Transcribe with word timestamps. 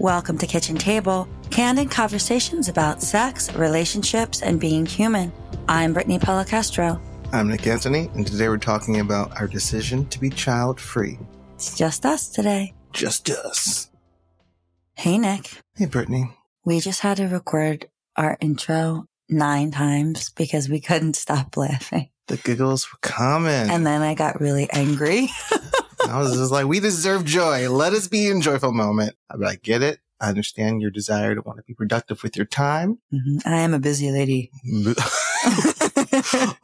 Welcome 0.00 0.38
to 0.38 0.46
Kitchen 0.46 0.76
Table, 0.76 1.28
candid 1.50 1.90
conversations 1.90 2.70
about 2.70 3.02
sex, 3.02 3.54
relationships, 3.54 4.40
and 4.40 4.58
being 4.58 4.86
human. 4.86 5.30
I'm 5.68 5.92
Brittany 5.92 6.18
Policastro. 6.18 6.98
I'm 7.32 7.50
Nick 7.50 7.66
Antony, 7.66 8.08
and 8.14 8.26
today 8.26 8.48
we're 8.48 8.56
talking 8.56 9.00
about 9.00 9.38
our 9.38 9.46
decision 9.46 10.06
to 10.06 10.18
be 10.18 10.30
child 10.30 10.80
free. 10.80 11.18
It's 11.56 11.76
just 11.76 12.06
us 12.06 12.30
today. 12.30 12.72
Just 12.94 13.28
us. 13.28 13.90
Hey, 14.94 15.18
Nick. 15.18 15.58
Hey, 15.74 15.84
Brittany. 15.84 16.34
We 16.64 16.80
just 16.80 17.00
had 17.00 17.18
to 17.18 17.28
record 17.28 17.86
our 18.16 18.38
intro 18.40 19.04
nine 19.28 19.70
times 19.70 20.30
because 20.30 20.66
we 20.70 20.80
couldn't 20.80 21.16
stop 21.16 21.58
laughing. 21.58 22.08
The 22.28 22.38
giggles 22.38 22.90
were 22.90 23.00
coming. 23.02 23.68
And 23.68 23.86
then 23.86 24.00
I 24.00 24.14
got 24.14 24.40
really 24.40 24.66
angry. 24.70 25.28
I 26.08 26.18
was 26.18 26.32
just 26.36 26.50
like, 26.52 26.66
we 26.66 26.80
deserve 26.80 27.24
joy. 27.24 27.68
Let 27.70 27.92
us 27.92 28.08
be 28.08 28.28
in 28.28 28.40
joyful 28.40 28.72
moment. 28.72 29.14
But 29.28 29.46
I 29.46 29.56
get 29.56 29.82
it. 29.82 30.00
I 30.20 30.28
understand 30.28 30.82
your 30.82 30.90
desire 30.90 31.34
to 31.34 31.40
want 31.40 31.58
to 31.58 31.62
be 31.62 31.72
productive 31.74 32.22
with 32.22 32.36
your 32.36 32.44
time. 32.46 32.98
Mhm. 33.12 33.40
I 33.46 33.60
am 33.60 33.72
a 33.74 33.78
busy 33.78 34.10
lady. 34.10 34.50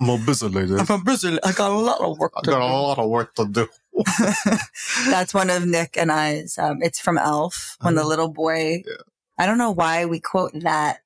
I'm 0.01 0.09
a 0.11 0.19
busy 0.25 0.49
lady. 0.49 0.75
I'm 0.75 0.91
a 0.91 1.03
busy. 1.03 1.39
I 1.43 1.53
got 1.53 1.71
a 1.71 1.75
lot 1.75 2.01
of 2.01 2.19
work 2.19 2.33
I 2.37 2.43
got 2.43 2.61
a 2.61 2.65
lot 2.67 2.99
of 2.99 3.09
work 3.09 3.35
to 3.37 3.47
do. 3.47 3.69
That's 5.07 5.33
one 5.33 5.49
of 5.51 5.65
Nick 5.67 5.97
and 5.97 6.13
I's. 6.13 6.59
Um, 6.59 6.83
it's 6.83 7.01
from 7.01 7.17
Elf 7.19 7.77
when 7.81 7.95
the 7.95 8.03
Oh. 8.03 8.09
little 8.09 8.29
boy. 8.29 8.83
Yeah. 8.87 8.95
I 9.39 9.47
don't 9.47 9.59
know 9.59 9.71
why 9.73 10.05
we 10.07 10.21
quote 10.21 10.53
that. 10.61 10.99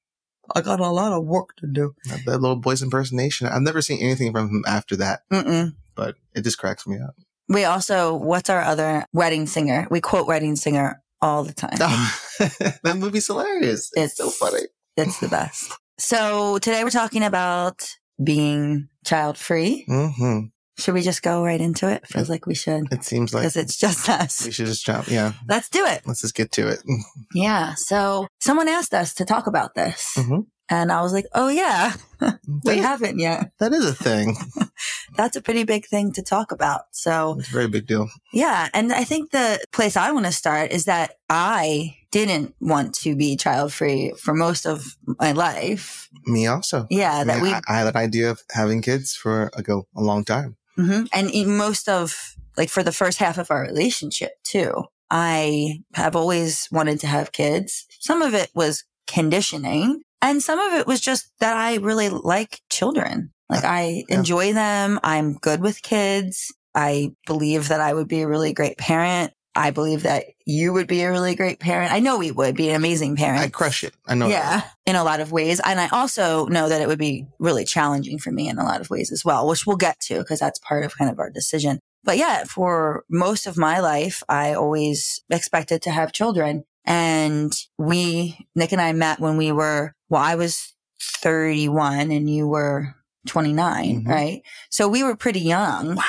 I 0.55 0.61
got 0.63 0.81
a 0.81 0.89
lot 0.89 1.13
of 1.13 1.25
work 1.25 1.55
to 1.59 1.67
do. 1.69 1.95
That, 2.07 2.25
that 2.27 2.41
little 2.41 2.57
boy's 2.57 2.83
impersonation. 2.83 3.47
I've 3.47 3.63
never 3.63 3.81
seen 3.81 4.01
anything 4.03 4.33
from 4.33 4.49
him 4.49 4.65
after 4.67 4.97
that, 4.97 5.21
Mm-mm. 5.31 5.75
but 5.95 6.17
it 6.35 6.43
just 6.43 6.59
cracks 6.59 6.87
me 6.89 6.99
up. 6.99 7.15
We 7.51 7.65
also, 7.65 8.15
what's 8.15 8.49
our 8.49 8.63
other 8.63 9.05
wedding 9.13 9.47
singer? 9.47 9.87
We 9.91 10.01
quote 10.01 10.27
wedding 10.29 10.55
singer 10.57 11.03
all 11.21 11.43
the 11.45 11.53
time. 11.53 11.77
that 11.79 12.97
movie's 12.97 13.27
hilarious. 13.27 13.91
It's, 13.95 14.17
so 14.17 14.31
funny. 14.31 14.63
It's 14.97 15.19
the 15.21 15.29
best. 15.29 15.73
So 15.99 16.59
today 16.59 16.85
we're 16.85 16.91
talking 16.91 17.25
about 17.25 17.83
being 18.23 18.89
child 19.05 19.37
free. 19.37 19.85
hmm 19.89 20.41
Should 20.79 20.95
we 20.95 21.03
just 21.03 21.23
go 21.23 21.43
right 21.45 21.61
into 21.61 21.89
it? 21.91 22.07
Feels 22.07 22.31
like 22.31 22.47
we 22.47 22.55
should 22.55 22.85
It 22.93 23.05
seems 23.05 23.35
like 23.35 23.43
because 23.43 23.57
it's 23.57 23.77
just 23.77 24.09
us. 24.09 24.45
we 24.47 24.53
should 24.53 24.67
just 24.67 24.87
jump. 24.87 25.09
Yeah, 25.09 25.33
Let's 25.49 25.69
do 25.69 25.85
it. 25.85 26.03
let's 26.07 26.21
just 26.23 26.35
get 26.37 26.53
to 26.53 26.69
it. 26.69 26.81
Yeah. 27.35 27.75
So 27.77 28.29
someone 28.41 28.69
asked 28.69 28.95
us 28.95 29.13
to 29.15 29.25
talk 29.25 29.47
about 29.49 29.75
this. 29.75 30.15
Mhm. 30.17 30.47
And 30.73 30.93
I 30.93 31.03
was 31.03 31.13
like, 31.13 31.27
oh, 31.35 31.49
yeah, 31.49 31.95
we 32.21 32.29
That- 32.65 32.79
haven't 32.79 33.19
yet. 33.19 33.51
that 33.59 33.73
is 33.73 33.85
a 33.85 33.93
thing. 33.95 34.37
That's 35.17 35.37
a 35.37 35.43
pretty 35.43 35.65
big 35.65 35.87
thing 35.87 36.13
to 36.13 36.23
talk 36.23 36.53
about. 36.53 36.83
So, 36.93 37.37
It's 37.39 37.49
a 37.49 37.53
very 37.53 37.67
big 37.69 37.87
deal. 37.89 38.09
yeah. 38.33 38.69
And 38.73 38.93
I 38.93 39.03
think 39.05 39.33
the 39.33 39.59
place 39.73 39.97
I 39.97 40.13
want 40.13 40.27
to 40.27 40.33
start 40.33 40.71
is 40.71 40.85
that 40.85 41.15
I 41.29 41.97
didn't 42.13 42.55
want 42.61 42.95
to 43.03 43.17
be 43.17 43.37
child 43.37 43.73
free 43.73 44.13
for 44.17 44.33
most 44.35 44.65
of 44.67 44.97
my 45.19 45.33
life. 45.33 46.09
Me 46.27 46.47
also. 46.47 46.87
Yeah. 46.89 47.15
I, 47.19 47.25
that 47.25 47.35
mean, 47.43 47.43
we, 47.43 47.51
I, 47.53 47.61
I 47.69 47.75
had 47.79 47.87
an 47.89 47.97
idea 47.97 48.31
of 48.31 48.41
having 48.53 48.81
kids 48.83 49.15
for 49.15 49.51
a, 49.55 49.63
go, 49.63 49.87
a 49.97 50.01
long 50.03 50.25
time. 50.25 50.57
Mhm. 50.79 51.09
and 51.13 51.31
in 51.31 51.57
most 51.57 51.89
of, 51.89 52.37
like, 52.57 52.71
for 52.71 52.83
the 52.85 52.93
first 52.93 53.19
half 53.19 53.39
of 53.39 53.51
our 53.51 53.61
relationship, 53.63 54.33
too, 54.45 54.85
I 55.11 55.81
have 55.95 56.15
always 56.17 56.69
wanted 56.71 57.01
to 57.01 57.07
have 57.09 57.33
kids. 57.33 57.87
Some 57.99 58.23
of 58.23 58.33
it 58.35 58.51
was 58.55 58.85
conditioning, 59.09 60.03
and 60.23 60.43
some 60.43 60.59
of 60.59 60.73
it 60.75 60.87
was 60.87 61.01
just 61.01 61.31
that 61.41 61.57
I 61.57 61.77
really 61.77 62.09
like 62.09 62.61
children. 62.71 63.33
Like, 63.49 63.65
I 63.65 64.05
Yeah. 64.09 64.19
enjoy 64.19 64.53
them. 64.53 65.01
I'm 65.03 65.35
good 65.35 65.61
with 65.61 65.83
kids. 65.83 66.53
I 66.75 67.11
believe 67.27 67.69
that 67.69 67.81
I 67.81 67.93
would 67.93 68.07
be 68.09 68.21
a 68.23 68.29
really 68.29 68.53
great 68.53 68.79
parent. 68.79 69.33
I 69.57 69.73
believe 69.73 70.05
that 70.05 70.27
you 70.47 70.73
would 70.73 70.87
be 70.87 71.03
a 71.03 71.11
really 71.11 71.35
great 71.35 71.59
parent. 71.59 71.93
I 71.93 71.99
know 71.99 72.19
we 72.19 72.31
would 72.31 72.55
be 72.55 72.69
an 72.69 72.77
amazing 72.77 73.17
parent. 73.17 73.43
I 73.43 73.49
crush 73.49 73.83
it. 73.83 73.93
I 74.07 74.15
know. 74.15 74.29
that. 74.29 74.33
Yeah, 74.33 74.63
in 74.87 74.95
a 74.95 75.03
lot 75.03 75.19
of 75.19 75.33
ways. 75.33 75.61
And 75.65 75.81
I 75.81 75.89
also 75.89 76.47
know 76.47 76.69
that 76.69 76.81
it 76.81 76.87
would 76.87 77.01
be 77.01 77.27
really 77.41 77.65
challenging 77.65 78.19
for 78.19 78.31
me 78.31 78.49
in 78.49 78.59
a 78.59 78.65
lot 78.65 78.81
of 78.81 78.91
ways 78.91 79.11
as 79.11 79.25
well, 79.25 79.49
which 79.49 79.67
we'll 79.67 79.77
get 79.77 79.99
to 80.03 80.19
because 80.19 80.39
that's 80.39 80.61
part 80.61 80.85
of 80.85 80.97
kind 80.97 81.11
of 81.11 81.19
our 81.19 81.31
decision. 81.31 81.81
But 82.05 82.17
yeah, 82.17 82.45
for 82.45 83.05
most 83.11 83.49
of 83.49 83.59
my 83.59 83.81
life, 83.81 84.23
I 84.29 84.55
always 84.55 85.21
expected 85.29 85.83
to 85.83 85.91
have 85.91 86.13
children. 86.13 86.63
And 86.85 87.53
we, 87.79 88.47
Nick 88.55 88.73
and 88.73 88.81
I 88.81 88.93
met 88.93 89.21
when 89.21 89.37
we 89.37 89.53
were, 89.53 89.95
well, 90.09 90.23
I 90.23 90.35
was 90.35 90.75
31 91.01 92.11
and 92.11 92.29
you 92.29 92.49
were 92.49 92.95
29, 93.29 94.05
Mhm. 94.05 94.09
right? 94.09 94.43
So 94.71 94.89
we 94.89 95.03
were 95.03 95.17
pretty 95.17 95.41
young. 95.41 95.95
Wow. 95.97 96.05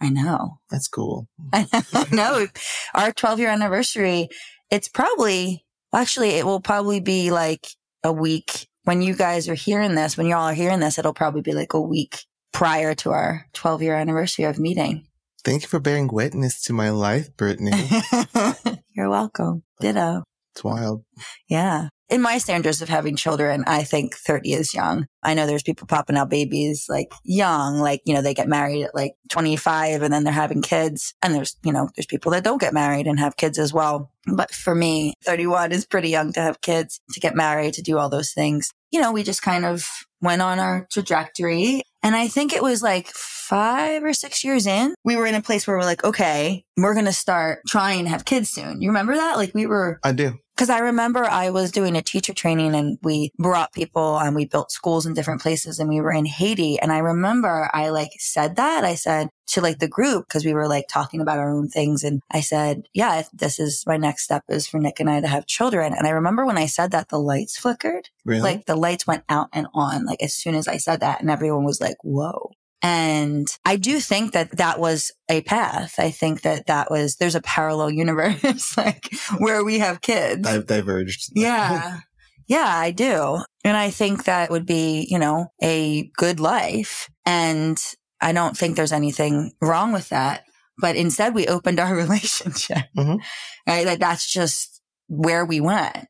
I 0.00 0.10
know. 0.10 0.58
That's 0.70 0.86
cool. 0.88 1.26
I 1.52 1.66
know. 2.12 2.46
Our 2.94 3.12
12 3.12 3.40
year 3.40 3.50
anniversary, 3.50 4.28
it's 4.70 4.88
probably, 4.88 5.64
actually, 5.94 6.30
it 6.30 6.44
will 6.46 6.60
probably 6.60 7.00
be 7.00 7.30
like 7.30 7.66
a 8.04 8.12
week 8.12 8.68
when 8.84 9.02
you 9.02 9.14
guys 9.14 9.48
are 9.48 9.54
hearing 9.54 9.94
this, 9.96 10.16
when 10.16 10.26
y'all 10.26 10.44
are 10.48 10.54
hearing 10.54 10.80
this, 10.80 10.98
it'll 10.98 11.12
probably 11.12 11.42
be 11.42 11.52
like 11.52 11.74
a 11.74 11.80
week 11.80 12.24
prior 12.52 12.94
to 12.94 13.10
our 13.10 13.44
12 13.54 13.82
year 13.82 13.94
anniversary 13.94 14.44
of 14.46 14.58
meeting. 14.58 15.06
Thank 15.48 15.62
you 15.62 15.68
for 15.68 15.80
bearing 15.80 16.08
witness 16.08 16.60
to 16.64 16.74
my 16.74 16.90
life, 16.90 17.34
Brittany. 17.34 17.72
You're 18.94 19.08
welcome. 19.08 19.62
Ditto. 19.80 20.24
it's 20.52 20.62
wild. 20.62 21.04
Yeah. 21.48 21.88
In 22.10 22.20
my 22.20 22.36
standards 22.36 22.82
of 22.82 22.90
having 22.90 23.16
children, 23.16 23.64
I 23.66 23.82
think 23.82 24.14
30 24.14 24.52
is 24.52 24.74
young. 24.74 25.06
I 25.22 25.32
know 25.32 25.46
there's 25.46 25.62
people 25.62 25.86
popping 25.86 26.18
out 26.18 26.28
babies 26.28 26.84
like 26.90 27.14
young, 27.24 27.78
like, 27.78 28.02
you 28.04 28.12
know, 28.12 28.20
they 28.20 28.34
get 28.34 28.46
married 28.46 28.82
at 28.82 28.94
like 28.94 29.14
25 29.30 30.02
and 30.02 30.12
then 30.12 30.24
they're 30.24 30.34
having 30.34 30.60
kids. 30.60 31.14
And 31.22 31.34
there's, 31.34 31.56
you 31.64 31.72
know, 31.72 31.88
there's 31.96 32.04
people 32.04 32.32
that 32.32 32.44
don't 32.44 32.60
get 32.60 32.74
married 32.74 33.06
and 33.06 33.18
have 33.18 33.38
kids 33.38 33.58
as 33.58 33.72
well. 33.72 34.12
But 34.26 34.52
for 34.52 34.74
me, 34.74 35.14
31 35.24 35.72
is 35.72 35.86
pretty 35.86 36.10
young 36.10 36.34
to 36.34 36.42
have 36.42 36.60
kids, 36.60 37.00
to 37.12 37.20
get 37.20 37.34
married, 37.34 37.72
to 37.74 37.82
do 37.82 37.96
all 37.96 38.10
those 38.10 38.32
things. 38.34 38.70
You 38.90 39.00
know, 39.00 39.12
we 39.12 39.22
just 39.22 39.40
kind 39.40 39.64
of 39.64 39.88
went 40.20 40.42
on 40.42 40.58
our 40.58 40.86
trajectory. 40.90 41.82
And 42.02 42.14
I 42.14 42.28
think 42.28 42.52
it 42.52 42.62
was 42.62 42.82
like 42.82 43.08
five 43.08 44.04
or 44.04 44.12
six 44.12 44.44
years 44.44 44.66
in, 44.66 44.94
we 45.04 45.16
were 45.16 45.26
in 45.26 45.34
a 45.34 45.42
place 45.42 45.66
where 45.66 45.76
we're 45.76 45.84
like, 45.84 46.04
okay, 46.04 46.64
we're 46.76 46.94
going 46.94 47.06
to 47.06 47.12
start 47.12 47.60
trying 47.66 48.04
to 48.04 48.10
have 48.10 48.24
kids 48.24 48.50
soon. 48.50 48.80
You 48.80 48.90
remember 48.90 49.14
that? 49.14 49.36
Like 49.36 49.54
we 49.54 49.66
were 49.66 49.98
I 50.04 50.12
do. 50.12 50.38
Because 50.58 50.70
I 50.70 50.80
remember 50.80 51.24
I 51.24 51.50
was 51.50 51.70
doing 51.70 51.96
a 51.96 52.02
teacher 52.02 52.34
training 52.34 52.74
and 52.74 52.98
we 53.00 53.30
brought 53.38 53.72
people 53.72 54.18
and 54.18 54.34
we 54.34 54.44
built 54.44 54.72
schools 54.72 55.06
in 55.06 55.14
different 55.14 55.40
places 55.40 55.78
and 55.78 55.88
we 55.88 56.00
were 56.00 56.10
in 56.10 56.26
Haiti. 56.26 56.80
And 56.80 56.90
I 56.90 56.98
remember 56.98 57.70
I 57.72 57.90
like 57.90 58.10
said 58.18 58.56
that 58.56 58.82
I 58.82 58.96
said 58.96 59.28
to 59.50 59.60
like 59.60 59.78
the 59.78 59.86
group 59.86 60.26
because 60.26 60.44
we 60.44 60.52
were 60.52 60.66
like 60.66 60.86
talking 60.88 61.20
about 61.20 61.38
our 61.38 61.48
own 61.48 61.68
things. 61.68 62.02
And 62.02 62.22
I 62.32 62.40
said, 62.40 62.88
yeah, 62.92 63.22
this 63.32 63.60
is 63.60 63.84
my 63.86 63.96
next 63.96 64.24
step 64.24 64.42
is 64.48 64.66
for 64.66 64.80
Nick 64.80 64.98
and 64.98 65.08
I 65.08 65.20
to 65.20 65.28
have 65.28 65.46
children. 65.46 65.94
And 65.94 66.08
I 66.08 66.10
remember 66.10 66.44
when 66.44 66.58
I 66.58 66.66
said 66.66 66.90
that 66.90 67.08
the 67.08 67.20
lights 67.20 67.56
flickered, 67.56 68.08
Really? 68.24 68.40
like 68.40 68.66
the 68.66 68.74
lights 68.74 69.06
went 69.06 69.22
out 69.28 69.50
and 69.52 69.68
on, 69.74 70.06
like 70.06 70.24
as 70.24 70.34
soon 70.34 70.56
as 70.56 70.66
I 70.66 70.78
said 70.78 70.98
that 71.00 71.20
and 71.20 71.30
everyone 71.30 71.62
was 71.62 71.80
like, 71.80 71.98
whoa. 72.02 72.50
And 72.82 73.46
I 73.64 73.76
do 73.76 73.98
think 74.00 74.32
that 74.32 74.56
that 74.58 74.78
was 74.78 75.10
a 75.28 75.40
path. 75.42 75.96
I 75.98 76.10
think 76.10 76.42
that 76.42 76.66
that 76.66 76.90
was, 76.90 77.16
there's 77.16 77.34
a 77.34 77.40
parallel 77.42 77.90
universe, 77.90 78.76
like 78.76 79.10
where 79.38 79.64
we 79.64 79.80
have 79.80 80.00
kids. 80.00 80.46
I've 80.48 80.66
diverged. 80.66 81.32
Yeah. 81.34 82.00
Yeah, 82.46 82.64
I 82.66 82.92
do. 82.92 83.42
And 83.62 83.76
I 83.76 83.90
think 83.90 84.24
that 84.24 84.50
would 84.50 84.64
be, 84.64 85.06
you 85.10 85.18
know, 85.18 85.48
a 85.62 86.10
good 86.16 86.40
life. 86.40 87.10
And 87.26 87.78
I 88.22 88.32
don't 88.32 88.56
think 88.56 88.74
there's 88.76 88.92
anything 88.92 89.52
wrong 89.60 89.92
with 89.92 90.08
that. 90.08 90.44
But 90.80 90.96
instead 90.96 91.34
we 91.34 91.46
opened 91.46 91.78
our 91.78 91.94
relationship. 92.04 92.84
Mhm. 92.96 93.20
Right. 93.66 93.84
That 93.84 94.00
that's 94.00 94.32
just 94.32 94.80
where 95.08 95.44
we 95.44 95.60
went. 95.60 96.06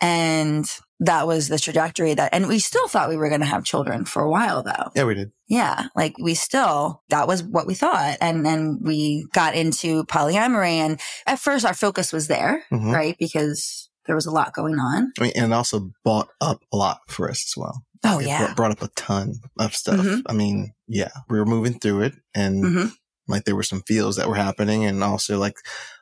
And 0.00 0.64
that 1.00 1.26
was 1.26 1.48
the 1.48 1.58
trajectory 1.58 2.14
that, 2.14 2.32
and 2.32 2.46
we 2.46 2.58
still 2.58 2.86
thought 2.88 3.08
we 3.08 3.16
were 3.16 3.28
going 3.28 3.40
to 3.40 3.46
have 3.46 3.64
children 3.64 4.04
for 4.04 4.22
a 4.22 4.30
while 4.30 4.62
though. 4.62 4.90
Yeah, 4.94 5.04
we 5.04 5.14
did. 5.14 5.32
Yeah. 5.48 5.86
Like 5.96 6.14
we 6.20 6.34
still, 6.34 7.02
that 7.08 7.26
was 7.26 7.42
what 7.42 7.66
we 7.66 7.74
thought. 7.74 8.18
And 8.20 8.44
then 8.46 8.78
we 8.82 9.26
got 9.32 9.54
into 9.54 10.04
polyamory. 10.04 10.74
And 10.76 11.00
at 11.26 11.38
first 11.38 11.64
our 11.64 11.74
focus 11.74 12.12
was 12.12 12.28
there, 12.28 12.64
Mhm. 12.72 12.92
right? 12.92 13.16
Because 13.18 13.88
there 14.06 14.14
was 14.14 14.26
a 14.26 14.30
lot 14.30 14.52
going 14.54 14.78
on. 14.78 15.12
I 15.18 15.22
mean, 15.22 15.32
and 15.36 15.52
it 15.52 15.54
also 15.54 15.90
bought 16.04 16.28
up 16.40 16.60
a 16.72 16.76
lot 16.76 17.00
for 17.08 17.28
us 17.30 17.44
as 17.48 17.54
well. 17.56 17.82
Oh, 18.04 18.18
It 18.18 18.26
yeah. 18.28 18.38
brought, 18.44 18.56
brought 18.56 18.70
up 18.72 18.82
a 18.82 18.88
ton 18.96 19.34
of 19.58 19.74
stuff. 19.74 20.00
Mhm. 20.00 20.22
I 20.26 20.32
mean, 20.32 20.72
yeah, 20.86 21.10
we 21.28 21.38
were 21.38 21.44
moving 21.46 21.78
through 21.78 22.02
it 22.02 22.14
and 22.34 22.64
hmm 22.64 22.86
like 23.30 23.44
there 23.44 23.56
were 23.56 23.62
some 23.62 23.82
feels 23.86 24.16
that 24.16 24.28
were 24.28 24.34
happening 24.34 24.84
and 24.84 25.02
also 25.02 25.38
like 25.38 25.56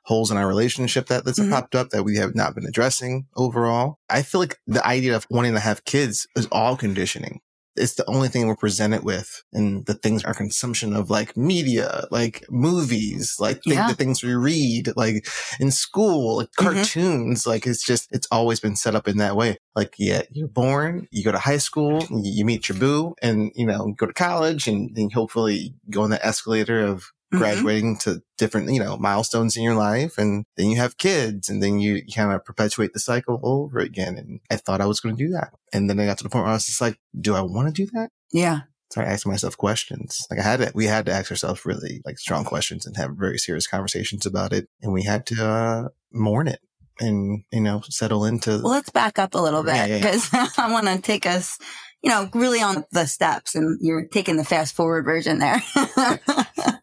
holes 0.05 0.31
in 0.31 0.37
our 0.37 0.47
relationship 0.49 1.07
that 1.09 1.25
that's 1.25 1.39
Mhm. 1.39 1.51
popped 1.51 1.75
up 1.75 1.91
that 1.91 2.03
we 2.05 2.17
have 2.17 2.35
not 2.35 2.55
been 2.55 2.67
addressing 2.67 3.27
overall. 3.37 3.99
I 4.09 4.23
feel 4.23 4.41
like 4.41 4.59
the 4.67 4.85
idea 4.87 5.15
of 5.15 5.27
wanting 5.31 5.55
to 5.55 5.61
have 5.61 5.85
kids 5.85 6.27
is 6.37 6.47
all 6.51 6.77
conditioning. 6.77 7.41
It's 7.77 7.95
the 7.95 8.09
only 8.11 8.27
thing 8.27 8.49
we're 8.49 8.57
presented 8.57 9.05
with 9.05 9.45
and 9.53 9.87
the 9.87 9.95
things 9.95 10.25
our 10.25 10.35
consumption 10.35 10.97
of 10.97 11.11
like 11.11 11.37
media, 11.37 12.07
like 12.11 12.45
movies, 12.51 13.37
like 13.39 13.61
Yeah. 13.65 13.87
the 13.87 13.95
things 13.95 14.21
we 14.21 14.35
read, 14.35 14.91
like 14.97 15.29
in 15.61 15.71
school, 15.71 16.39
like 16.39 16.49
Mhm. 16.59 16.65
cartoons. 16.65 17.47
Like 17.47 17.69
it's 17.69 17.85
just, 17.87 18.09
it's 18.11 18.27
always 18.33 18.59
been 18.59 18.75
set 18.75 18.97
up 18.97 19.07
in 19.07 19.19
that 19.19 19.37
way. 19.37 19.59
Like, 19.77 19.95
yeah, 19.97 20.23
you're 20.33 20.49
born, 20.49 21.07
you 21.13 21.23
go 21.23 21.31
to 21.31 21.39
high 21.39 21.59
school, 21.59 22.05
you 22.11 22.33
you 22.39 22.45
meet 22.45 22.69
your 22.69 22.79
boo 22.79 23.15
and, 23.23 23.53
you 23.55 23.67
know, 23.67 23.95
go 23.97 24.07
to 24.07 24.13
college 24.13 24.67
and 24.67 24.91
then 24.97 25.11
hopefully 25.11 25.75
go 25.91 26.03
on 26.03 26.11
the 26.11 26.25
escalator 26.27 26.81
of 26.85 27.05
Mhm. 27.33 27.39
graduating 27.39 27.99
to 27.99 28.23
different, 28.39 28.71
you 28.73 28.81
know, 28.81 28.97
milestones 28.97 29.57
in 29.57 29.63
your 29.63 29.75
life. 29.75 30.17
And 30.19 30.45
then 30.57 30.71
you 30.71 30.77
have 30.79 30.97
kids 30.97 31.49
and 31.49 31.63
then 31.63 31.79
you 31.79 32.03
kind 32.15 32.33
of 32.33 32.45
perpetuate 32.45 32.93
the 32.95 33.01
cycle 33.01 33.39
over 33.43 33.79
again. 33.79 34.17
And 34.17 34.41
I 34.51 34.57
thought 34.57 34.81
I 34.81 34.87
was 34.87 35.01
going 35.01 35.17
to 35.17 35.25
do 35.27 35.31
that. 35.33 35.53
And 35.73 35.91
then 35.91 36.01
I 36.01 36.07
got 36.07 36.17
to 36.19 36.25
the 36.25 36.31
point 36.31 36.45
where 36.45 36.53
I 36.53 36.55
was 36.57 36.67
just 36.67 36.81
like, 36.81 36.99
do 37.21 37.35
I 37.35 37.43
want 37.43 37.69
to 37.69 37.85
do 37.85 37.91
that? 37.93 38.09
Yeah. 38.33 38.61
So 38.91 39.03
I 39.03 39.05
asked 39.05 39.27
myself 39.27 39.59
questions. 39.59 40.19
Like 40.31 40.41
I 40.41 40.43
had 40.43 40.61
to, 40.61 40.73
we 40.75 40.87
had 40.87 41.05
to 41.07 41.13
ask 41.13 41.31
ourselves 41.31 41.67
really 41.67 42.01
like 42.07 42.19
strong 42.19 42.45
questions 42.47 42.87
and 42.87 42.97
have 42.97 43.11
very 43.19 43.37
serious 43.37 43.67
conversations 43.67 44.25
about 44.25 44.55
it. 44.55 44.67
And 44.81 44.95
we 44.95 45.03
had 45.03 45.27
to, 45.27 45.47
uh, 45.47 45.89
mourn 46.11 46.49
it 46.49 46.61
and, 46.99 47.45
you 47.53 47.61
know, 47.61 47.83
settle 47.91 48.25
into, 48.25 48.53
Well, 48.63 48.73
let's 48.73 48.89
back 48.89 49.19
up 49.19 49.35
a 49.35 49.39
little 49.39 49.67
Yeah, 49.67 49.75
yeah, 49.85 49.87
bit 49.87 49.91
yeah. 49.91 49.99
because 49.99 50.31
I 50.59 50.73
want 50.73 50.87
to 50.87 50.99
take 51.03 51.27
us, 51.27 51.59
you 52.03 52.09
know, 52.09 52.31
really 52.33 52.63
on 52.63 52.85
the 52.93 53.05
steps 53.07 53.55
and 53.55 53.79
you're 53.83 54.07
taking 54.07 54.37
the 54.39 54.45
fast 54.45 54.75
forward 54.75 55.05
version 55.05 55.39
there. 55.39 55.63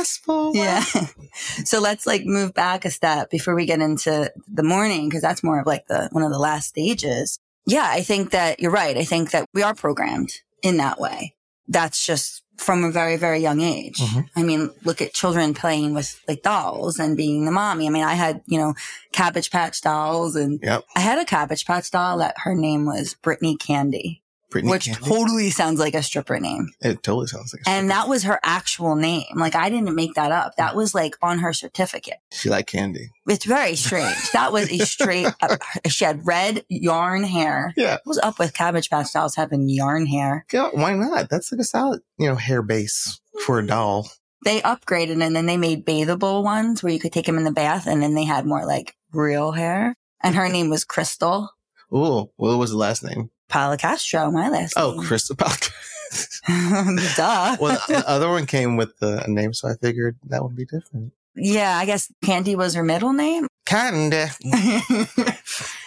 fast 0.00 0.24
forward. 0.24 0.56
yeah. 0.56 0.84
So 1.64 1.80
let's 1.80 2.06
like 2.06 2.24
move 2.24 2.54
back 2.54 2.84
a 2.84 2.90
step 2.90 3.30
before 3.30 3.54
we 3.54 3.64
get 3.66 3.80
into 3.80 4.32
the 4.48 4.62
mourning 4.62 5.08
because 5.08 5.22
that's 5.22 5.42
more 5.44 5.60
of 5.60 5.66
like 5.66 5.86
the 5.86 6.08
one 6.12 6.24
of 6.24 6.32
the 6.32 6.38
last 6.38 6.68
stages. 6.68 7.38
Yeah, 7.66 7.86
I 7.86 8.02
think 8.02 8.30
that 8.32 8.60
you're 8.60 8.70
right. 8.72 8.96
I 8.96 9.04
think 9.04 9.30
that 9.30 9.46
we 9.54 9.62
are 9.62 9.74
programmed 9.74 10.32
in 10.62 10.78
that 10.78 10.98
way. 11.00 11.34
That's 11.68 12.04
just 12.04 12.42
from 12.56 12.84
a 12.84 12.90
very, 12.90 13.16
very 13.16 13.38
young 13.38 13.60
age. 13.60 13.98
Mhm. 13.98 14.28
I 14.36 14.42
mean, 14.42 14.70
look 14.84 15.00
at 15.00 15.14
children 15.14 15.54
playing 15.54 15.94
with 15.94 16.20
like 16.28 16.42
dolls 16.42 16.98
and 16.98 17.16
being 17.16 17.44
the 17.44 17.50
mommy. 17.52 17.86
I 17.86 17.90
mean, 17.90 18.04
I 18.04 18.14
had, 18.14 18.42
you 18.46 18.58
know, 18.58 18.74
Cabbage 19.12 19.50
Patch 19.50 19.80
dolls 19.80 20.36
and 20.36 20.58
Yep. 20.62 20.84
I 20.96 21.00
had 21.00 21.18
a 21.18 21.24
Cabbage 21.24 21.64
Patch 21.64 21.90
doll 21.90 22.18
that 22.18 22.34
her 22.38 22.54
name 22.54 22.84
was 22.86 23.14
Brittany 23.22 23.56
Candy, 23.56 24.22
Brittany 24.50 24.70
which 24.70 24.86
Candy. 24.86 25.00
totally 25.08 25.50
sounds 25.50 25.78
like 25.78 25.94
a 25.94 26.02
stripper 26.02 26.38
name. 26.40 26.68
it 26.80 27.02
totally 27.02 27.26
sounds 27.28 27.52
like 27.54 27.62
a 27.66 27.70
And 27.70 27.90
that 27.90 28.08
was 28.08 28.24
her 28.24 28.40
actual 28.42 28.96
name. 28.96 29.24
Like 29.36 29.54
I 29.54 29.70
didn't 29.70 29.94
make 29.94 30.14
that 30.14 30.32
up. 30.32 30.56
That 30.56 30.74
was 30.76 30.94
like 30.94 31.14
on 31.22 31.38
her 31.38 31.52
certificate. 31.52 32.18
she 32.32 32.48
liked 32.50 32.70
candy. 32.70 33.10
It's 33.28 33.44
very 33.44 33.76
strange. 33.76 34.30
That 34.32 34.52
was 34.52 34.70
a 34.70 34.78
straight, 34.78 35.28
she 35.88 36.04
had 36.04 36.26
red 36.26 36.64
yarn 36.68 37.22
hair. 37.24 37.72
Yeah. 37.76 37.92
What 38.04 38.06
was 38.06 38.18
up 38.18 38.38
with 38.38 38.54
Cabbage 38.54 38.90
Patch 38.90 39.12
dolls 39.12 39.36
having 39.36 39.68
yarn 39.68 40.06
hair? 40.06 40.44
Yeah, 40.52 40.70
why 40.72 40.94
not? 40.94 41.30
That's 41.30 41.52
like 41.52 41.60
a 41.60 41.64
solid, 41.64 42.00
you 42.18 42.26
know, 42.28 42.34
hair 42.36 42.62
base 42.62 43.20
for 43.44 43.58
a 43.60 43.66
doll. 43.66 44.10
They 44.44 44.60
upgraded 44.62 45.22
and 45.22 45.36
then 45.36 45.46
they 45.46 45.56
made 45.58 45.84
bathable 45.86 46.42
ones 46.42 46.82
where 46.82 46.92
you 46.92 46.98
could 46.98 47.12
take 47.12 47.26
them 47.26 47.36
in 47.38 47.44
the 47.44 47.52
bath 47.52 47.86
and 47.86 48.02
then 48.02 48.14
they 48.14 48.24
had 48.24 48.46
more 48.46 48.64
like 48.66 48.96
real 49.12 49.52
hair. 49.52 49.94
And 50.22 50.34
her 50.34 50.48
name 50.48 50.68
was 50.70 50.84
Crystal 50.84 51.50
Ooh, 51.92 52.30
what 52.36 52.56
was 52.58 52.70
the 52.70 52.76
last 52.76 53.02
name? 53.02 53.30
Policastro, 53.50 54.32
my 54.32 54.48
last 54.48 54.74
Oh, 54.76 54.92
name. 54.92 55.02
Crystal 55.06 55.36
Palk. 55.36 55.70
Duh. 57.16 57.56
well, 57.60 57.80
the 57.88 58.02
other 58.06 58.28
one 58.28 58.46
came 58.46 58.76
with 58.76 58.98
the 58.98 59.24
name, 59.28 59.52
so 59.52 59.68
I 59.68 59.74
figured 59.74 60.16
that 60.28 60.42
would 60.42 60.56
be 60.56 60.64
different. 60.64 61.12
yeah, 61.36 61.76
I 61.76 61.84
guess 61.86 62.10
Candy 62.24 62.56
was 62.56 62.74
her 62.74 62.82
middle 62.82 63.12
name. 63.12 63.46
Candy. 63.66 64.24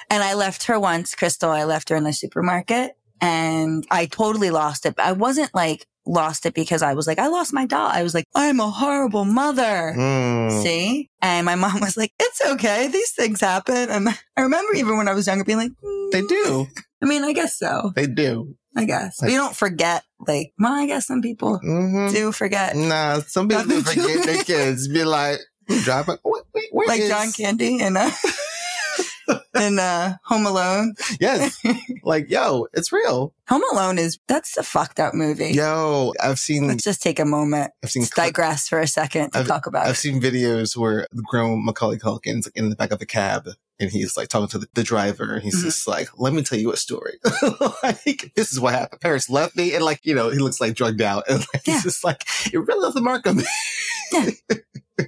and 0.10 0.24
I 0.24 0.34
left 0.36 0.64
her 0.68 0.80
once, 0.80 1.16
Crystal. 1.16 1.50
I 1.52 1.64
left 1.66 1.90
her 1.90 1.96
in 1.96 2.04
the 2.04 2.14
supermarket 2.14 2.92
and 3.20 3.86
I 3.92 4.06
totally 4.06 4.52
lost 4.52 4.86
it. 4.86 4.96
I 4.98 5.12
wasn't 5.14 5.54
like 5.54 5.86
lost 6.06 6.46
it 6.46 6.54
because 6.54 6.82
I 6.82 6.94
was 6.94 7.08
like, 7.08 7.20
I 7.20 7.28
lost 7.28 7.54
my 7.54 7.66
doll. 7.66 7.90
I 7.92 8.04
was 8.04 8.14
like, 8.14 8.26
I'm 8.36 8.60
a 8.60 8.70
horrible 8.70 9.26
mother. 9.26 9.94
Mm. 9.98 10.62
See? 10.64 11.10
And 11.22 11.46
my 11.46 11.56
mom 11.56 11.80
was 11.82 11.98
like, 11.98 12.12
it's 12.20 12.42
okay. 12.46 12.88
These 12.88 13.12
things 13.12 13.42
happen. 13.42 13.90
And 13.90 14.10
I 14.38 14.42
remember 14.42 14.74
even 14.76 14.98
when 14.98 15.08
I 15.10 15.14
was 15.14 15.28
younger 15.28 15.44
being 15.46 15.58
like, 15.60 15.72
"Mm." 15.84 16.12
They 16.12 16.22
do. 16.22 16.68
I 17.04 17.06
mean, 17.06 17.24
I 17.24 17.34
guess 17.34 17.58
so. 17.60 17.92
They 17.96 18.08
do. 18.08 18.56
I 18.76 18.86
guess. 18.86 19.22
Like- 19.22 19.32
you 19.32 19.38
don't 19.38 19.56
forget. 19.56 20.04
Like, 20.28 20.54
well, 20.58 20.74
I 20.74 20.88
guess 20.88 21.06
some 21.08 21.22
people 21.22 21.58
hmm 21.60 22.08
do 22.12 22.32
forget. 22.32 22.76
Nah, 22.76 23.20
some 23.28 23.48
people 23.50 23.66
do 23.68 23.82
forget 23.82 24.26
their 24.26 24.44
kids. 24.44 24.88
Be 24.88 25.04
like, 25.04 25.40
drop 25.84 26.08
it. 26.10 26.20
Wait, 26.24 26.44
wait, 26.56 26.66
where 26.72 26.88
Like 26.88 27.02
is- 27.02 27.10
John 27.10 27.32
Candy 27.34 27.82
and, 27.82 27.98
uh, 27.98 28.10
in, 29.60 29.80
uh, 29.80 30.16
Home 30.26 30.46
Alone. 30.46 30.96
Yes. 31.20 31.58
like, 32.04 32.30
yo, 32.30 32.68
it's 32.74 32.92
real. 32.92 33.34
Home 33.50 33.62
Alone 33.74 33.98
is, 34.00 34.18
that's 34.28 34.58
a 34.58 34.64
fucked 34.64 35.00
up 35.00 35.14
movie. 35.14 35.52
Yo, 35.52 36.14
I've 36.22 36.40
seen, 36.40 36.68
Let's 36.68 36.84
just 36.84 37.02
take 37.02 37.20
a 37.20 37.26
moment, 37.26 37.72
I've 37.84 37.92
seen, 37.92 38.04
Let's 38.04 38.16
digress 38.16 38.68
for 38.68 38.80
a 38.80 38.88
second 38.88 39.32
to 39.32 39.40
I've- 39.40 39.48
talk 39.48 39.66
about 39.68 39.86
I've 39.88 39.94
it. 39.94 39.98
seen 39.98 40.22
videos 40.22 40.76
where 40.76 41.08
the 41.12 41.22
grown 41.24 41.64
Macaulay 41.66 42.00
Culkin's 42.00 42.48
in 42.56 42.70
the 42.70 42.76
back 42.76 42.92
of 42.92 43.00
the 43.00 43.06
cab 43.06 43.48
and 43.80 43.90
he's 43.92 44.16
like 44.16 44.28
talking 44.30 44.48
to 44.50 44.58
the, 44.60 44.68
the 44.76 44.84
driver 44.84 45.34
and 45.34 45.44
he's 45.44 45.60
Mhm. 45.60 45.64
just 45.66 45.88
like, 45.88 46.10
let 46.20 46.32
me 46.34 46.44
tell 46.44 46.60
you 46.60 46.72
a 46.72 46.78
story. 46.78 47.18
like, 47.84 48.32
this 48.36 48.52
is 48.52 48.60
what 48.60 48.74
happened. 48.74 49.02
Parents 49.02 49.30
left 49.30 49.56
me 49.56 49.74
and 49.74 49.84
like, 49.84 50.00
you 50.04 50.14
know, 50.16 50.30
he 50.30 50.38
looks 50.40 50.62
like 50.62 50.76
drugged 50.76 51.02
out 51.02 51.24
and 51.30 51.40
like, 51.54 51.66
Yeah. 51.68 51.74
he's 51.76 51.84
just 51.84 52.04
like, 52.04 52.24
it 52.54 52.58
really 52.58 52.86
left 52.86 52.98
a 52.98 53.02
mark 53.02 53.26
on 53.28 53.38
me 53.38 53.44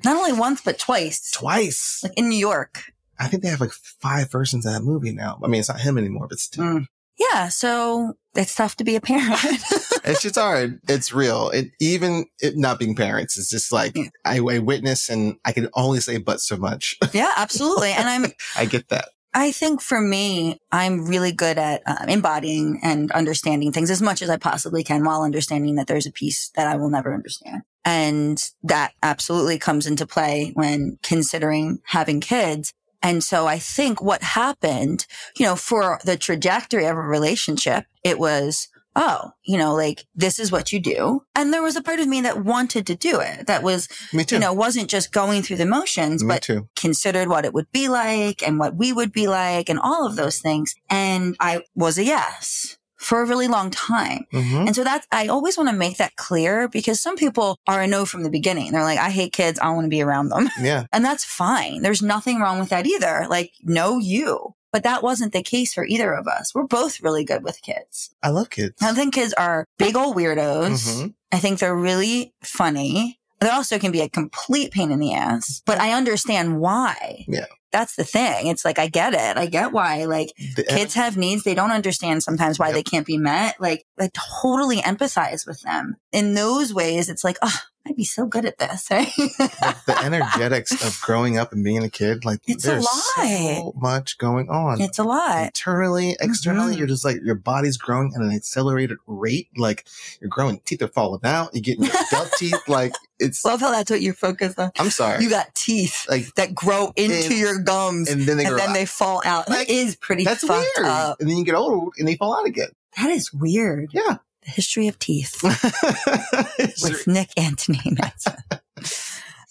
Not 0.03 0.17
only 0.17 0.33
once, 0.33 0.61
but 0.61 0.79
twice. 0.79 1.29
twice. 1.31 2.01
Like 2.03 2.13
in 2.17 2.27
New 2.29 2.37
York. 2.39 2.83
I 3.19 3.27
think 3.27 3.43
they 3.43 3.49
have 3.49 3.61
like 3.61 3.71
five 4.01 4.31
versions 4.31 4.65
of 4.65 4.73
that 4.73 4.81
movie 4.81 5.11
now. 5.13 5.39
I 5.43 5.47
mean, 5.47 5.59
it's 5.59 5.69
not 5.69 5.79
him 5.79 5.97
anymore, 5.97 6.27
but 6.27 6.39
still. 6.39 6.63
Mm. 6.63 6.85
Yeah, 7.17 7.47
so 7.47 8.13
it's 8.35 8.55
tough 8.55 8.75
to 8.77 8.83
be 8.83 8.95
a 8.95 9.01
parent. 9.01 9.39
It's 10.07 10.21
just 10.21 10.35
hard. 10.35 10.79
It's 10.87 11.11
real. 11.11 11.49
It 11.49 11.71
even 11.79 12.25
it 12.39 12.55
not 12.55 12.77
being 12.77 12.95
parents, 12.95 13.39
it's 13.39 13.49
just 13.49 13.71
like 13.71 13.95
Yeah. 13.95 14.09
I, 14.23 14.37
I 14.37 14.59
witness 14.59 15.09
and 15.09 15.37
I 15.45 15.51
can 15.51 15.67
only 15.73 15.99
say 15.99 16.17
but 16.17 16.39
so 16.41 16.57
much. 16.57 16.95
yeah, 17.11 17.31
absolutely. 17.35 17.89
And 17.89 18.07
I'm, 18.07 18.25
I 18.55 18.65
get 18.65 18.89
that. 18.89 19.09
I 19.33 19.51
think 19.51 19.81
for 19.81 19.99
me, 19.99 20.59
I'm 20.71 21.07
really 21.07 21.31
good 21.31 21.57
at 21.57 21.81
uh, 21.87 22.05
embodying 22.07 22.79
and 22.83 23.11
understanding 23.13 23.71
things 23.71 23.89
as 23.89 24.01
much 24.01 24.21
as 24.21 24.29
I 24.29 24.37
possibly 24.37 24.83
can 24.83 25.03
while 25.03 25.23
understanding 25.23 25.73
that 25.75 25.87
there's 25.87 26.05
a 26.05 26.11
piece 26.11 26.51
that 26.55 26.67
I 26.67 26.77
will 26.77 26.89
never 26.89 27.11
understand. 27.13 27.63
And 27.83 28.41
that 28.63 28.93
absolutely 29.01 29.57
comes 29.57 29.87
into 29.87 30.05
play 30.05 30.51
when 30.53 30.99
considering 31.03 31.79
having 31.83 32.21
kids. 32.21 32.73
And 33.05 33.23
so 33.23 33.45
I 33.45 33.59
think 33.59 34.01
what 34.01 34.23
happened, 34.23 35.05
you 35.37 35.45
know, 35.45 35.55
for 35.55 35.99
the 36.03 36.17
trajectory 36.17 36.85
of 36.87 36.97
a 36.97 37.01
relationship, 37.01 37.85
it 38.03 38.17
was, 38.17 38.67
oh, 38.95 39.29
you 39.43 39.59
know, 39.59 39.75
like 39.75 40.05
this 40.15 40.39
is 40.39 40.51
what 40.51 40.73
you 40.73 40.79
do. 40.79 41.21
And 41.35 41.53
there 41.53 41.61
was 41.61 41.75
a 41.75 41.83
part 41.83 41.99
of 41.99 42.07
me 42.07 42.21
that 42.21 42.43
wanted 42.43 42.87
to 42.87 42.95
do 42.95 43.19
it. 43.19 43.45
That 43.45 43.61
was, 43.61 43.87
Me 44.11 44.23
too. 44.23 44.35
you 44.35 44.41
know, 44.41 44.53
wasn't 44.53 44.89
just 44.89 45.11
going 45.11 45.43
through 45.43 45.57
the 45.57 45.67
motions, 45.67 46.23
Me 46.23 46.29
but 46.29 46.41
too. 46.41 46.67
considered 46.75 47.27
what 47.27 47.45
it 47.45 47.53
would 47.53 47.71
be 47.71 47.89
like 47.89 48.41
and 48.41 48.57
what 48.57 48.75
we 48.75 48.91
would 48.91 49.11
be 49.11 49.27
like 49.27 49.69
and 49.69 49.79
all 49.79 50.07
of 50.07 50.15
those 50.15 50.39
things. 50.39 50.73
And 50.89 51.35
I 51.39 51.61
was 51.75 51.99
a 51.99 52.03
yes 52.03 52.77
for 53.05 53.21
a 53.21 53.25
really 53.25 53.47
long 53.47 53.69
time. 53.69 54.25
hmm 54.31 54.65
And 54.67 54.75
so 54.75 54.83
that's, 54.83 55.05
I 55.11 55.27
always 55.27 55.57
want 55.57 55.69
to 55.69 55.75
make 55.75 55.97
that 55.97 56.15
clear 56.15 56.67
because 56.67 56.99
some 56.99 57.15
people 57.15 57.59
are 57.67 57.81
a 57.81 57.87
no 57.87 58.03
from 58.05 58.23
the 58.23 58.31
beginning. 58.31 58.71
They're 58.71 58.83
like, 58.83 58.97
I 58.99 59.11
hate 59.11 59.31
kids. 59.31 59.59
I 59.59 59.65
don't 59.65 59.75
want 59.75 59.85
to 59.85 59.89
be 59.89 60.01
around 60.01 60.29
them. 60.29 60.49
Yeah. 60.59 60.85
And 60.91 61.05
that's 61.05 61.23
fine. 61.23 61.81
There's 61.83 62.01
nothing 62.01 62.39
wrong 62.39 62.59
with 62.59 62.69
that 62.69 62.87
either. 62.87 63.27
Like, 63.29 63.51
no, 63.63 63.99
you. 63.99 64.55
But 64.73 64.83
that 64.83 65.03
wasn't 65.03 65.31
the 65.33 65.43
case 65.43 65.73
for 65.73 65.85
either 65.85 66.11
of 66.13 66.27
us. 66.27 66.53
We're 66.55 66.65
both 66.67 66.99
really 67.01 67.23
good 67.23 67.43
with 67.43 67.61
kids. 67.61 68.09
I 68.23 68.29
love 68.29 68.49
kids. 68.49 68.81
I 68.81 68.93
think 68.93 69.13
kids 69.13 69.33
are 69.33 69.65
big 69.77 69.95
old 69.95 70.15
weirdos. 70.17 70.87
Mhm. 70.87 71.13
I 71.31 71.39
think 71.39 71.59
they're 71.59 71.75
really 71.75 72.33
funny. 72.43 73.19
They 73.41 73.49
also 73.49 73.77
can 73.79 73.91
be 73.91 74.01
a 74.01 74.09
complete 74.09 74.71
pain 74.71 74.91
in 74.91 74.99
the 74.99 75.13
ass, 75.13 75.61
but 75.65 75.79
I 75.79 75.91
understand 75.93 76.59
why. 76.59 77.25
Yeah. 77.27 77.45
That's 77.75 77.97
the 77.97 78.05
thing. 78.05 78.47
It's 78.47 78.63
like, 78.63 78.79
I 78.79 78.87
get 78.87 79.13
it. 79.13 79.35
I 79.37 79.47
get 79.47 79.73
why. 79.73 80.05
Like, 80.05 80.29
The- 80.55 80.63
kids 80.63 80.93
have 80.93 81.17
needs. 81.17 81.43
They 81.43 81.53
don't 81.55 81.71
understand 81.71 82.23
sometimes 82.23 82.57
why 82.57 82.67
Yep. 82.67 82.75
they 82.75 82.83
can't 82.83 83.05
be 83.05 83.17
met. 83.17 83.59
Like, 83.59 83.83
I 83.99 84.09
totally 84.41 84.77
empathize 84.77 85.45
with 85.45 85.59
them. 85.61 85.97
In 86.13 86.35
those 86.35 86.73
ways, 86.73 87.09
it's 87.09 87.25
like, 87.25 87.37
oh, 87.41 87.59
I'd 87.87 87.95
be 87.95 88.03
so 88.03 88.25
good 88.25 88.45
at 88.45 88.57
this. 88.57 88.87
Right? 88.91 89.11
the, 89.15 89.75
the 89.85 89.97
energetics 90.03 90.71
of 90.83 90.99
growing 91.01 91.37
up 91.37 91.51
and 91.53 91.63
being 91.63 91.83
a 91.83 91.89
kid, 91.89 92.25
like 92.25 92.39
It's 92.47 92.63
a 92.65 92.69
there's 92.69 92.83
lot. 92.83 93.27
so 93.27 93.73
much 93.75 94.17
going 94.17 94.49
on. 94.49 94.81
it's 94.81 94.97
a 94.97 95.03
lot. 95.03 95.45
Internally, 95.45 96.15
externally, 96.19 96.73
Mhm. 96.73 96.77
you're 96.79 96.87
just 96.87 97.05
like 97.05 97.17
your 97.23 97.35
body's 97.35 97.77
growing 97.77 98.11
at 98.15 98.21
an 98.21 98.31
accelerated 98.31 98.97
rate. 99.05 99.49
Like 99.55 99.85
you're 100.19 100.29
growing, 100.29 100.61
teeth 100.65 100.81
are 100.81 100.87
falling 100.87 101.21
out. 101.23 101.51
You're 101.53 101.61
getting 101.61 101.83
your 101.83 101.93
adult 102.11 102.31
teeth. 102.39 102.59
Like 102.67 102.93
it's. 103.19 103.45
Love 103.45 103.59
how 103.61 103.71
that's 103.71 103.91
what 103.91 104.01
you 104.01 104.13
focus 104.13 104.55
on. 104.57 104.71
I'm 104.79 104.89
sorry. 104.89 105.23
You 105.23 105.29
got 105.29 105.53
teeth 105.53 106.05
like 106.09 106.33
that 106.35 106.55
grow 106.55 106.91
into 106.95 107.13
And- 107.27 107.31
your 107.37 107.59
gums 107.59 108.09
and, 108.09 108.21
and 108.21 108.29
then 108.29 108.37
they 108.37 108.45
grow. 108.45 108.57
then 108.57 108.73
they 108.73 108.85
fall 108.85 109.21
out. 109.25 109.47
Like, 109.47 109.67
that 109.67 109.73
is 109.73 109.95
pretty 109.95 110.23
That's 110.23 110.43
weird. 110.43 110.65
up. 110.79 111.19
And 111.19 111.29
then 111.29 111.37
you 111.37 111.45
get 111.45 111.55
old 111.55 111.93
and 111.99 112.07
they 112.07 112.15
fall 112.15 112.35
out 112.35 112.47
again. 112.47 112.69
That 112.97 113.09
is 113.11 113.31
weird. 113.33 113.89
Yeah. 113.93 114.17
The 114.45 114.51
history 114.51 114.87
of 114.87 114.99
teeth. 114.99 115.41
With 116.83 117.07
Nick 117.07 117.29
Antony 117.37 117.81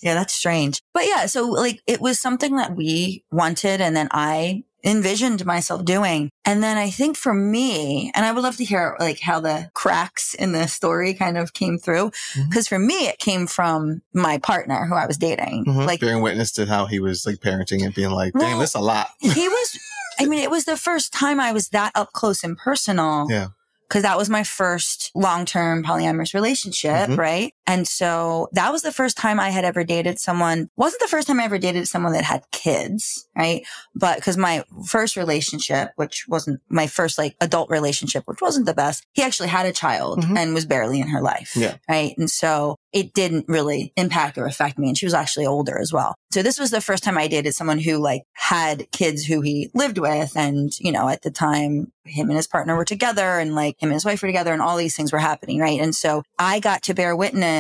yeah, 0.03 0.15
that's 0.15 0.35
strange. 0.35 0.81
But 0.93 1.07
yeah, 1.07 1.27
so 1.27 1.47
like 1.49 1.81
it 1.87 2.01
was 2.01 2.21
something 2.21 2.57
that 2.57 2.77
we 2.77 3.25
wanted 3.33 3.81
and 3.81 3.97
then 3.97 4.09
I 4.11 4.65
envisioned 4.85 5.47
myself 5.47 5.83
doing. 5.85 6.29
And 6.45 6.63
then 6.63 6.77
I 6.77 6.91
think 6.91 7.17
for 7.17 7.33
me, 7.33 8.13
and 8.15 8.27
I 8.27 8.33
would 8.33 8.43
love 8.43 8.59
to 8.59 8.65
hear 8.65 8.97
like 9.01 9.19
how 9.21 9.41
the 9.41 9.71
cracks 9.73 10.35
in 10.35 10.53
the 10.53 10.67
story 10.69 11.15
kind 11.15 11.39
of 11.39 11.55
came 11.55 11.79
through. 11.79 12.11
Mhm. 12.35 12.53
Cause 12.53 12.69
for 12.69 12.79
me, 12.79 13.09
it 13.09 13.19
came 13.19 13.47
from 13.47 14.03
my 14.13 14.37
partner 14.39 14.85
who 14.85 14.95
I 14.95 15.07
was 15.07 15.17
dating. 15.17 15.65
Mhm. 15.67 15.87
Like 15.87 16.01
bearing 16.01 16.23
witness 16.23 16.53
to 16.53 16.67
how 16.67 16.85
he 16.85 17.01
was 17.01 17.25
like 17.25 17.37
parenting 17.37 17.83
and 17.83 17.95
being 17.95 18.11
like, 18.11 18.35
dang, 18.35 18.43
Well, 18.43 18.59
this 18.59 18.75
a 18.75 18.81
lot. 18.81 19.09
he 19.21 19.49
was, 19.49 19.79
I 20.21 20.27
mean, 20.27 20.41
it 20.41 20.51
was 20.51 20.67
the 20.67 20.77
first 20.77 21.13
time 21.15 21.41
I 21.41 21.53
was 21.53 21.71
that 21.71 21.91
up 21.95 22.13
close 22.13 22.45
and 22.45 22.57
personal. 22.59 23.27
Yeah. 23.31 23.49
Cause 23.95 24.03
that 24.03 24.19
was 24.19 24.29
my 24.29 24.43
first 24.43 25.13
long-term 25.15 25.85
polyamorous 25.85 26.35
relationship, 26.35 27.11
Mhm. 27.11 27.17
right? 27.17 27.55
And 27.67 27.89
so 27.89 28.49
that 28.53 28.73
was 28.73 28.83
the 28.83 28.93
first 28.93 29.17
time 29.17 29.41
I 29.41 29.51
had 29.51 29.65
ever 29.65 29.85
dated 29.85 30.19
someone. 30.19 30.69
Wasn't 30.77 31.01
the 31.01 31.09
first 31.09 31.27
time 31.29 31.41
I 31.41 31.45
ever 31.45 31.59
dated 31.59 31.89
someone 31.89 32.13
that 32.13 32.25
had 32.25 32.45
kids, 32.53 33.27
right? 33.37 33.65
But 33.95 34.17
because 34.17 34.37
my 34.37 34.65
first 34.87 35.17
relationship, 35.17 35.91
which 35.97 36.27
wasn't 36.29 36.61
my 36.69 36.87
first 36.87 37.17
like 37.19 37.37
adult 37.41 37.71
relationship, 37.71 38.25
which 38.27 38.43
wasn't 38.43 38.67
the 38.67 38.75
best, 38.75 39.07
he 39.13 39.23
actually 39.23 39.49
had 39.49 39.67
a 39.67 39.73
child 39.73 40.23
Mhm. 40.25 40.37
and 40.39 40.55
was 40.55 40.67
barely 40.67 41.01
in 41.01 41.09
her 41.09 41.23
life. 41.23 41.53
Yeah. 41.57 41.77
Right. 41.89 42.15
And 42.19 42.31
so 42.31 42.77
it 42.93 43.13
didn't 43.15 43.47
really 43.49 43.93
impact 43.97 44.39
or 44.39 44.47
affect 44.47 44.79
me. 44.79 44.89
And 44.89 44.97
she 44.99 45.07
was 45.07 45.15
actually 45.15 45.47
older 45.47 45.79
as 45.79 45.93
well. 45.93 46.15
So 46.33 46.43
this 46.43 46.59
was 46.59 46.71
the 46.71 46.81
first 46.81 47.03
time 47.03 47.17
I 47.19 47.29
dated 47.29 47.55
someone 47.55 47.79
who 47.79 47.97
like 47.99 48.23
had 48.35 48.91
kids 48.93 49.25
who 49.25 49.41
he 49.41 49.71
lived 49.75 49.99
with. 49.99 50.37
And, 50.37 50.73
you 50.79 50.93
know, 50.93 51.09
at 51.09 51.23
the 51.23 51.31
time, 51.31 51.93
him 52.05 52.29
and 52.29 52.37
his 52.37 52.47
partner 52.47 52.77
were 52.77 52.85
together 52.85 53.39
and 53.39 53.55
like 53.55 53.77
him 53.83 53.89
and 53.89 53.95
his 53.95 54.05
wife 54.05 54.21
were 54.21 54.29
together 54.29 54.53
and 54.53 54.61
all 54.61 54.77
these 54.77 54.95
things 54.95 55.13
were 55.13 55.19
happening. 55.19 55.59
Right. 55.59 55.81
And 55.81 55.95
so 55.95 56.23
I 56.39 56.61
got 56.61 56.83
to 56.85 56.95
bear 56.95 57.17
witness 57.17 57.54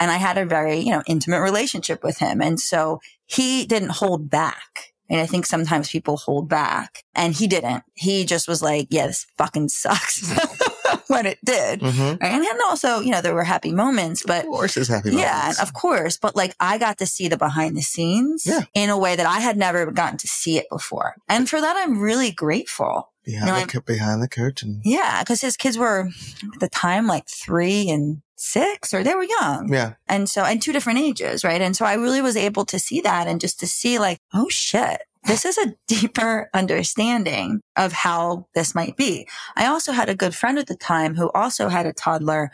and 0.00 0.10
I 0.10 0.16
had 0.16 0.38
a 0.38 0.44
very, 0.46 0.78
you 0.78 0.90
know, 0.90 1.02
intimate 1.06 1.40
relationship 1.40 2.02
with 2.02 2.18
him. 2.18 2.40
And 2.40 2.58
so 2.60 3.00
he 3.26 3.66
didn't 3.66 3.90
hold 3.90 4.30
back. 4.30 4.92
And 5.10 5.20
I 5.20 5.26
think 5.26 5.44
sometimes 5.44 5.90
people 5.90 6.16
hold 6.16 6.48
back 6.48 7.04
and 7.14 7.34
he 7.34 7.46
didn't. 7.46 7.82
He 7.94 8.24
just 8.24 8.48
was 8.48 8.62
like, 8.62 8.86
yeah, 8.90 9.08
this 9.08 9.26
fucking 9.36 9.68
sucks 9.68 10.32
when 11.08 11.26
it 11.26 11.38
did. 11.44 11.80
Mm-hmm. 11.80 12.16
Right? 12.24 12.32
And 12.32 12.60
also, 12.64 13.00
you 13.00 13.10
know, 13.10 13.20
there 13.20 13.34
were 13.34 13.44
happy 13.44 13.72
moments, 13.72 14.22
but 14.26 14.44
Of 14.46 14.50
course, 14.50 14.76
it's 14.78 14.88
happy. 14.88 15.10
Moments. 15.10 15.22
Yeah, 15.28 15.52
of 15.62 15.74
course. 15.74 16.16
But 16.16 16.34
like 16.34 16.54
I 16.60 16.78
got 16.78 16.96
to 16.98 17.06
see 17.06 17.28
the 17.28 17.36
behind 17.36 17.76
the 17.76 17.82
scenes 17.82 18.46
Yeah. 18.46 18.60
in 18.74 18.88
a 18.88 18.96
way 18.96 19.14
that 19.14 19.26
I 19.26 19.40
had 19.40 19.58
never 19.58 19.84
gotten 19.90 20.16
to 20.18 20.28
see 20.28 20.56
it 20.56 20.66
before. 20.70 21.16
And 21.28 21.46
for 21.46 21.60
that, 21.60 21.76
I'm 21.76 22.00
really 22.00 22.30
grateful. 22.30 23.11
Behind, 23.24 23.46
No, 23.46 23.54
the, 23.54 23.60
I'm- 23.60 23.82
behind 23.86 24.22
the 24.22 24.28
curtain. 24.28 24.80
Yeah. 24.84 25.22
Cause 25.24 25.40
his 25.40 25.56
kids 25.56 25.76
were 25.78 26.08
at 26.54 26.60
the 26.60 26.68
time 26.68 27.06
like 27.06 27.28
three 27.28 27.88
and 27.90 28.22
six 28.36 28.92
or 28.92 29.04
they 29.04 29.14
were 29.14 29.22
young. 29.22 29.72
Yeah, 29.72 29.94
And 30.08 30.28
so, 30.28 30.42
and 30.44 30.60
two 30.60 30.72
different 30.72 30.98
ages. 30.98 31.44
Right. 31.44 31.60
And 31.60 31.76
so 31.76 31.84
I 31.84 31.94
really 31.94 32.20
was 32.22 32.36
able 32.36 32.64
to 32.66 32.78
see 32.78 33.00
that 33.02 33.26
and 33.28 33.40
just 33.40 33.60
to 33.60 33.66
see 33.66 33.98
like, 33.98 34.18
oh 34.34 34.48
shit. 34.48 35.02
This 35.24 35.44
is 35.44 35.56
a 35.56 35.72
deeper 35.86 36.50
understanding 36.52 37.60
of 37.76 37.92
how 37.92 38.46
this 38.56 38.74
might 38.74 38.96
be. 38.96 39.28
I 39.54 39.66
also 39.66 39.92
had 39.92 40.08
a 40.08 40.16
good 40.16 40.34
friend 40.34 40.58
at 40.58 40.66
the 40.66 40.74
time 40.76 41.14
who 41.14 41.30
also 41.30 41.68
had 41.68 41.86
a 41.86 41.92
toddler 41.92 42.50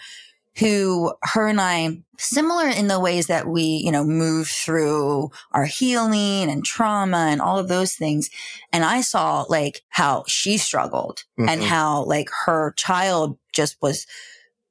who 0.58 1.12
her 1.22 1.46
and 1.46 1.60
I 1.60 1.98
similar 2.18 2.66
in 2.68 2.88
the 2.88 2.98
ways 2.98 3.28
that 3.28 3.46
we, 3.46 3.62
you 3.62 3.92
know, 3.92 4.04
move 4.04 4.48
through 4.48 5.30
our 5.52 5.64
healing 5.66 6.50
and 6.50 6.64
trauma 6.64 7.28
and 7.30 7.40
all 7.40 7.58
of 7.58 7.68
those 7.68 7.94
things. 7.94 8.28
And 8.72 8.84
I 8.84 9.02
saw 9.02 9.42
like 9.48 9.82
how 9.88 10.24
she 10.26 10.56
struggled 10.58 11.24
and 11.38 11.48
Mhm. 11.62 11.66
how 11.66 12.02
like 12.04 12.28
her 12.46 12.72
child 12.76 13.38
just 13.52 13.76
was 13.80 14.06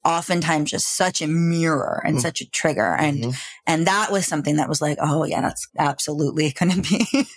oftentimes 0.03 0.71
just 0.71 0.95
such 0.95 1.21
a 1.21 1.27
mirror 1.27 2.01
and 2.05 2.17
Mm. 2.17 2.21
such 2.21 2.41
a 2.41 2.49
trigger. 2.49 2.95
And, 2.95 3.23
Mhm. 3.23 3.35
and 3.65 3.87
that 3.87 4.11
was 4.11 4.25
something 4.25 4.55
that 4.57 4.69
was 4.69 4.81
like, 4.81 4.97
oh 5.01 5.23
yeah, 5.25 5.41
that's 5.41 5.67
absolutely 5.77 6.51
going 6.59 6.71
to 6.71 6.81
be 6.81 7.27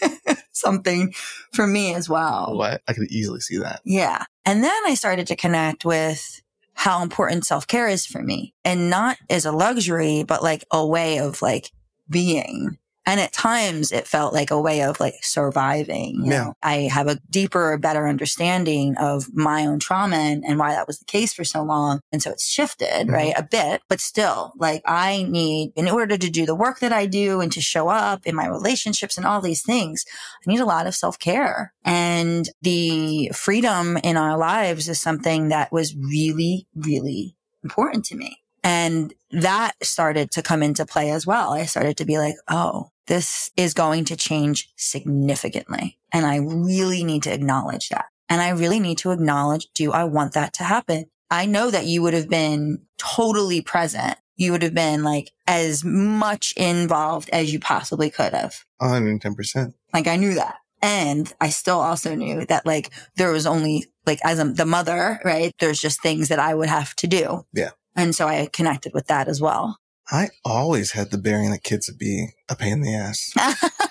something 0.52 1.12
for 1.52 1.66
me 1.66 1.94
as 1.94 2.08
well. 2.08 2.56
Oh, 2.56 2.60
I, 2.62 2.78
I 2.86 2.92
could 2.92 3.10
easily 3.10 3.40
see 3.40 3.58
that. 3.58 3.80
Yeah. 3.84 4.24
And 4.44 4.62
then 4.62 4.72
I 4.86 4.94
started 4.94 5.26
to 5.28 5.36
connect 5.36 5.84
with 5.84 6.42
how 6.80 7.02
important 7.02 7.44
self 7.44 7.66
care 7.66 7.88
is 7.88 8.06
for 8.06 8.22
me 8.22 8.54
and 8.64 8.88
not 8.88 9.18
as 9.28 9.44
a 9.44 9.52
luxury, 9.52 10.24
but 10.26 10.42
like 10.42 10.64
a 10.72 10.84
way 10.84 11.18
of 11.18 11.42
like 11.42 11.72
being. 12.08 12.78
And 13.10 13.18
at 13.18 13.32
times 13.32 13.90
it 13.90 14.06
felt 14.06 14.32
like 14.32 14.52
a 14.52 14.60
way 14.60 14.82
of 14.82 15.00
like 15.00 15.14
surviving. 15.22 16.14
you 16.24 16.30
Yeah. 16.30 16.38
know? 16.44 16.54
I 16.62 16.74
have 16.82 17.08
a 17.08 17.16
deeper, 17.28 17.76
better 17.76 18.06
understanding 18.06 18.96
of 18.98 19.26
my 19.34 19.66
own 19.66 19.80
trauma 19.80 20.14
and, 20.16 20.44
and 20.44 20.60
why 20.60 20.70
that 20.70 20.86
was 20.86 21.00
the 21.00 21.04
case 21.06 21.32
for 21.32 21.42
so 21.42 21.62
long. 21.64 21.98
And 22.12 22.22
so 22.22 22.30
it's 22.30 22.46
shifted, 22.46 23.08
Mhm. 23.08 23.12
right? 23.12 23.34
A 23.36 23.42
bit, 23.42 23.82
but 23.88 24.00
still 24.00 24.52
like 24.56 24.82
I 24.86 25.24
need, 25.28 25.72
in 25.74 25.88
order 25.88 26.16
to 26.16 26.30
do 26.30 26.46
the 26.46 26.54
work 26.54 26.78
that 26.80 26.92
I 26.92 27.06
do 27.06 27.40
and 27.40 27.50
to 27.52 27.60
show 27.60 27.88
up 27.88 28.24
in 28.26 28.36
my 28.36 28.46
relationships 28.46 29.16
and 29.16 29.26
all 29.26 29.40
these 29.40 29.62
things, 29.62 30.04
I 30.46 30.50
need 30.50 30.60
a 30.60 30.64
lot 30.64 30.86
of 30.86 30.94
self 30.94 31.18
care. 31.18 31.72
And 31.84 32.48
the 32.62 33.30
freedom 33.34 33.96
in 34.04 34.16
our 34.16 34.38
lives 34.38 34.88
is 34.88 35.00
something 35.00 35.48
that 35.48 35.72
was 35.72 35.96
really, 35.96 36.68
really 36.76 37.34
important 37.64 38.04
to 38.06 38.14
me. 38.14 38.38
And 38.62 39.14
that 39.30 39.72
started 39.82 40.30
to 40.32 40.42
come 40.42 40.62
into 40.62 40.84
play 40.84 41.10
as 41.10 41.26
well. 41.26 41.52
I 41.52 41.64
started 41.64 41.96
to 41.98 42.04
be 42.04 42.18
like, 42.18 42.34
oh, 42.48 42.90
this 43.06 43.50
is 43.56 43.74
going 43.74 44.04
to 44.06 44.16
change 44.16 44.70
significantly. 44.76 45.98
And 46.12 46.26
I 46.26 46.36
really 46.36 47.02
need 47.04 47.22
to 47.24 47.32
acknowledge 47.32 47.88
that. 47.88 48.06
And 48.28 48.40
I 48.40 48.50
really 48.50 48.78
need 48.78 48.98
to 48.98 49.10
acknowledge, 49.10 49.66
do 49.74 49.92
I 49.92 50.04
want 50.04 50.34
that 50.34 50.52
to 50.54 50.64
happen? 50.64 51.06
I 51.30 51.46
know 51.46 51.70
that 51.70 51.86
you 51.86 52.02
would 52.02 52.14
have 52.14 52.28
been 52.28 52.82
totally 52.98 53.60
present. 53.60 54.18
You 54.36 54.52
would 54.52 54.62
have 54.62 54.74
been 54.74 55.02
like 55.02 55.32
as 55.46 55.84
much 55.84 56.52
involved 56.56 57.28
as 57.30 57.52
you 57.52 57.60
possibly 57.60 58.10
could 58.10 58.32
have. 58.32 58.64
110%. 58.80 59.74
Like 59.92 60.06
I 60.06 60.16
knew 60.16 60.34
that. 60.34 60.56
And 60.82 61.32
I 61.40 61.50
still 61.50 61.80
also 61.80 62.14
knew 62.14 62.46
that 62.46 62.64
like 62.64 62.90
there 63.16 63.32
was 63.32 63.46
only 63.46 63.86
like 64.06 64.20
as 64.24 64.38
a, 64.38 64.44
the 64.44 64.64
mother, 64.64 65.20
right? 65.24 65.52
There's 65.60 65.80
just 65.80 66.02
things 66.02 66.28
that 66.28 66.38
I 66.38 66.54
would 66.54 66.68
have 66.68 66.94
to 66.96 67.06
do. 67.06 67.44
Yeah. 67.52 67.70
And 67.96 68.14
so 68.14 68.28
I 68.28 68.48
connected 68.52 68.92
with 68.94 69.06
that 69.08 69.28
as 69.28 69.40
well. 69.40 69.78
I 70.10 70.28
always 70.44 70.92
had 70.92 71.10
the 71.10 71.18
bearing 71.18 71.50
that 71.50 71.62
kids 71.62 71.88
would 71.88 71.98
be 71.98 72.28
a 72.48 72.56
pain 72.56 72.74
in 72.74 72.82
the 72.82 72.94
ass. 72.94 73.32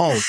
Oh, 0.00 0.20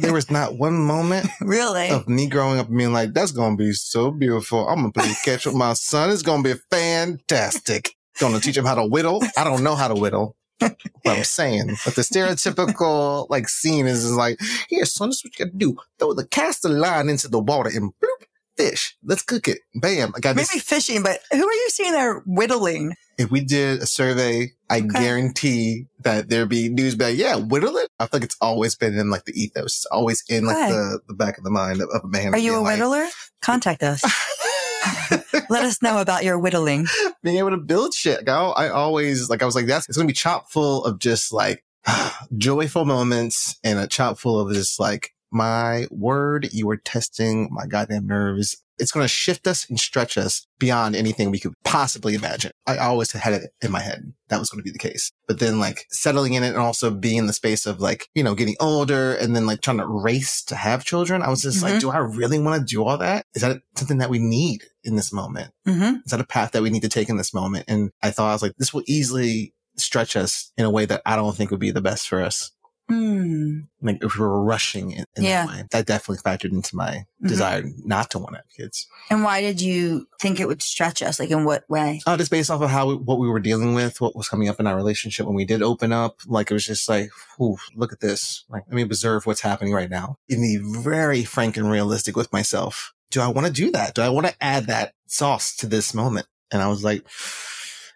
there 0.00 0.12
was 0.12 0.30
not 0.30 0.58
one 0.58 0.74
moment 0.74 1.26
really? 1.40 1.88
of 1.90 2.08
me 2.08 2.28
growing 2.28 2.60
up 2.60 2.68
and 2.68 2.78
being 2.78 2.92
like, 2.92 3.12
that's 3.12 3.32
going 3.32 3.56
to 3.56 3.64
be 3.64 3.72
so 3.72 4.12
beautiful. 4.12 4.68
I'm 4.68 4.80
going 4.80 4.92
to 4.92 5.00
play 5.00 5.12
catch 5.24 5.44
with 5.44 5.56
my 5.56 5.72
son. 5.72 6.10
It's 6.10 6.22
going 6.22 6.44
to 6.44 6.54
be 6.54 6.60
fantastic. 6.70 7.96
Going 8.20 8.34
to 8.34 8.40
teach 8.40 8.56
him 8.56 8.64
how 8.64 8.76
to 8.76 8.86
whittle. 8.86 9.20
I 9.36 9.42
don't 9.42 9.64
know 9.64 9.74
how 9.74 9.88
to 9.88 9.94
whittle. 9.94 10.36
But 10.60 10.76
I'm 11.04 11.24
saying, 11.24 11.78
but 11.84 11.96
the 11.96 12.02
stereotypical 12.02 13.28
like 13.28 13.48
scene 13.48 13.88
is, 13.88 14.04
is 14.04 14.14
like, 14.14 14.38
here, 14.68 14.84
son, 14.84 15.08
this 15.08 15.16
is 15.16 15.24
what 15.24 15.36
you 15.36 15.46
got 15.46 15.50
to 15.50 15.58
do. 15.58 15.76
Throw 15.98 16.14
the 16.14 16.24
cast 16.24 16.64
a 16.64 16.68
line 16.68 17.08
into 17.08 17.26
the 17.26 17.40
water 17.40 17.70
and 17.74 17.90
bloop, 17.94 18.26
fish. 18.56 18.96
Let's 19.04 19.22
cook 19.22 19.48
it. 19.48 19.58
Bam. 19.74 20.12
I 20.16 20.20
got 20.20 20.36
this. 20.36 20.52
Maybe 20.52 20.60
fishing, 20.60 21.02
but 21.02 21.20
who 21.32 21.46
are 21.46 21.52
you 21.52 21.68
seeing 21.70 21.92
there 21.92 22.20
whittling? 22.26 22.94
If 23.18 23.30
we 23.30 23.40
did 23.44 23.80
a 23.80 23.86
survey, 23.86 24.52
I 24.70 24.78
Okay. 24.78 24.88
guarantee 24.88 25.86
that 26.00 26.28
there'd 26.28 26.48
be 26.48 26.68
news 26.68 26.94
about, 26.94 27.14
Yeah, 27.14 27.36
whittle 27.36 27.76
it. 27.76 27.88
I 28.00 28.06
feel 28.06 28.18
like 28.20 28.24
it's 28.24 28.36
always 28.40 28.74
been 28.74 28.98
in 28.98 29.10
like 29.10 29.24
the 29.26 29.32
ethos. 29.40 29.64
It's 29.76 29.86
always 29.86 30.24
in 30.28 30.44
like 30.46 30.70
the, 30.70 31.00
the 31.08 31.14
back 31.14 31.38
of 31.38 31.44
the 31.44 31.50
mind 31.50 31.80
of, 31.82 31.88
of 31.92 32.02
a 32.04 32.08
man. 32.08 32.34
Are 32.34 32.38
you 32.38 32.56
a 32.56 32.60
like- 32.60 32.78
whittler? 32.80 33.08
Contact 33.42 33.82
us. 33.82 34.02
Let 35.50 35.64
us 35.64 35.82
know 35.82 36.00
about 36.00 36.24
your 36.24 36.38
whittling. 36.38 36.86
being 37.22 37.36
able 37.38 37.50
to 37.50 37.56
build 37.56 37.94
shit. 37.94 38.28
I, 38.28 38.32
I 38.32 38.68
always 38.70 39.28
like 39.30 39.42
I 39.42 39.46
was 39.46 39.54
like 39.54 39.66
that's 39.66 39.88
it's 39.88 39.96
gonna 39.96 40.06
be 40.06 40.12
chock 40.12 40.50
full 40.50 40.84
of 40.84 40.98
just 40.98 41.32
like 41.32 41.64
joyful 42.36 42.84
moments 42.84 43.58
and 43.62 43.78
a 43.78 43.86
chock 43.86 44.18
full 44.18 44.40
of 44.40 44.52
just 44.54 44.80
like 44.80 45.10
my 45.32 45.86
word, 45.90 46.48
you 46.52 46.66
were 46.66 46.76
testing 46.76 47.48
my 47.50 47.66
goddamn 47.66 48.06
nerves. 48.06 48.56
It's 48.78 48.90
gonna 48.90 49.06
shift 49.08 49.46
us 49.46 49.68
and 49.68 49.78
stretch 49.78 50.18
us 50.18 50.46
beyond 50.58 50.96
anything 50.96 51.30
we 51.30 51.38
could 51.38 51.52
possibly 51.62 52.14
imagine. 52.14 52.50
I 52.66 52.78
always 52.78 53.12
had 53.12 53.32
it 53.34 53.50
in 53.62 53.70
my 53.70 53.80
head 53.80 54.12
that 54.28 54.40
was 54.40 54.50
gonna 54.50 54.62
be 54.62 54.70
the 54.72 54.78
case. 54.78 55.12
But 55.28 55.38
then 55.38 55.60
like 55.60 55.86
settling 55.90 56.32
in 56.34 56.42
it 56.42 56.48
and 56.48 56.56
also 56.56 56.90
being 56.90 57.18
in 57.18 57.26
the 57.26 57.32
space 57.32 57.64
of 57.66 57.80
like, 57.80 58.08
you 58.14 58.24
know, 58.24 58.34
getting 58.34 58.56
older 58.60 59.14
and 59.14 59.36
then 59.36 59.46
like 59.46 59.60
trying 59.60 59.78
to 59.78 59.86
race 59.86 60.42
to 60.44 60.56
have 60.56 60.84
children. 60.84 61.22
I 61.22 61.28
was 61.28 61.42
just 61.42 61.58
Mhm. 61.58 61.62
like, 61.62 61.80
do 61.80 61.90
I 61.90 61.98
really 61.98 62.38
want 62.40 62.60
to 62.60 62.74
do 62.74 62.82
all 62.84 62.98
that? 62.98 63.26
Is 63.34 63.42
that 63.42 63.60
something 63.76 63.98
that 63.98 64.10
we 64.10 64.18
need 64.18 64.64
in 64.84 64.96
this 64.96 65.12
moment? 65.12 65.52
hmm 65.64 65.96
is 66.04 66.10
that 66.10 66.20
a 66.20 66.24
path 66.24 66.52
that 66.52 66.62
we 66.62 66.70
need 66.70 66.82
to 66.82 66.88
take 66.88 67.08
in 67.08 67.16
this 67.18 67.32
moment? 67.34 67.66
And 67.68 67.90
I 68.02 68.10
thought 68.10 68.30
I 68.30 68.32
was 68.32 68.42
like, 68.42 68.54
this 68.58 68.74
will 68.74 68.82
easily 68.86 69.54
stretch 69.76 70.16
us 70.16 70.50
in 70.58 70.64
a 70.64 70.70
way 70.70 70.84
that 70.86 71.02
I 71.06 71.14
don't 71.16 71.36
think 71.36 71.50
would 71.50 71.60
be 71.60 71.70
the 71.70 71.80
best 71.80 72.08
for 72.08 72.20
us. 72.22 72.50
Mm. 72.90 73.68
Like 73.80 74.02
if 74.02 74.16
we 74.16 74.20
were 74.24 74.42
rushing 74.44 74.90
in, 74.90 75.04
in 75.16 75.22
Yeah. 75.22 75.46
that 75.46 75.52
way, 75.54 75.64
that 75.70 75.86
definitely 75.86 76.18
factored 76.22 76.52
into 76.52 76.76
my 76.76 77.04
Mhm. 77.22 77.28
desire 77.28 77.62
not 77.84 78.10
to 78.10 78.18
want 78.18 78.32
to 78.32 78.38
have 78.38 78.46
kids. 78.56 78.86
And 79.08 79.22
why 79.24 79.40
did 79.40 79.60
you 79.60 80.06
think 80.20 80.40
it 80.40 80.48
would 80.48 80.62
stretch 80.62 81.02
us? 81.02 81.18
Like 81.18 81.30
in 81.30 81.44
what 81.44 81.64
way? 81.70 82.00
Uh, 82.06 82.16
just 82.16 82.30
based 82.30 82.50
off 82.50 82.60
of 82.60 82.70
how 82.70 82.88
we, 82.88 82.94
what 82.96 83.18
we 83.18 83.28
were 83.28 83.40
dealing 83.40 83.74
with, 83.74 84.00
what 84.00 84.14
was 84.16 84.28
coming 84.28 84.48
up 84.48 84.60
in 84.60 84.66
our 84.66 84.76
relationship 84.76 85.26
when 85.26 85.34
we 85.36 85.44
did 85.44 85.62
open 85.62 85.92
up, 85.92 86.18
like 86.26 86.50
it 86.50 86.54
was 86.54 86.66
just 86.66 86.88
like, 86.88 87.10
whew, 87.38 87.56
look 87.74 87.92
at 87.92 88.00
this. 88.00 88.44
Like, 88.50 88.64
let 88.66 88.74
me 88.74 88.82
observe 88.82 89.26
what's 89.26 89.40
happening 89.40 89.72
right 89.72 89.90
now. 89.90 90.16
In 90.28 90.42
the 90.42 90.58
very 90.80 91.24
frank 91.24 91.56
and 91.56 91.70
realistic 91.70 92.16
with 92.16 92.32
myself. 92.32 92.92
Do 93.10 93.20
I 93.20 93.28
want 93.28 93.46
to 93.46 93.52
do 93.52 93.70
that? 93.72 93.94
Do 93.94 94.02
I 94.02 94.08
want 94.08 94.26
to 94.26 94.34
add 94.42 94.66
that 94.66 94.92
sauce 95.06 95.54
to 95.56 95.66
this 95.66 95.94
moment? 95.94 96.26
And 96.50 96.60
I 96.62 96.68
was 96.68 96.82
like, 96.84 97.06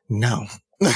no. 0.08 0.46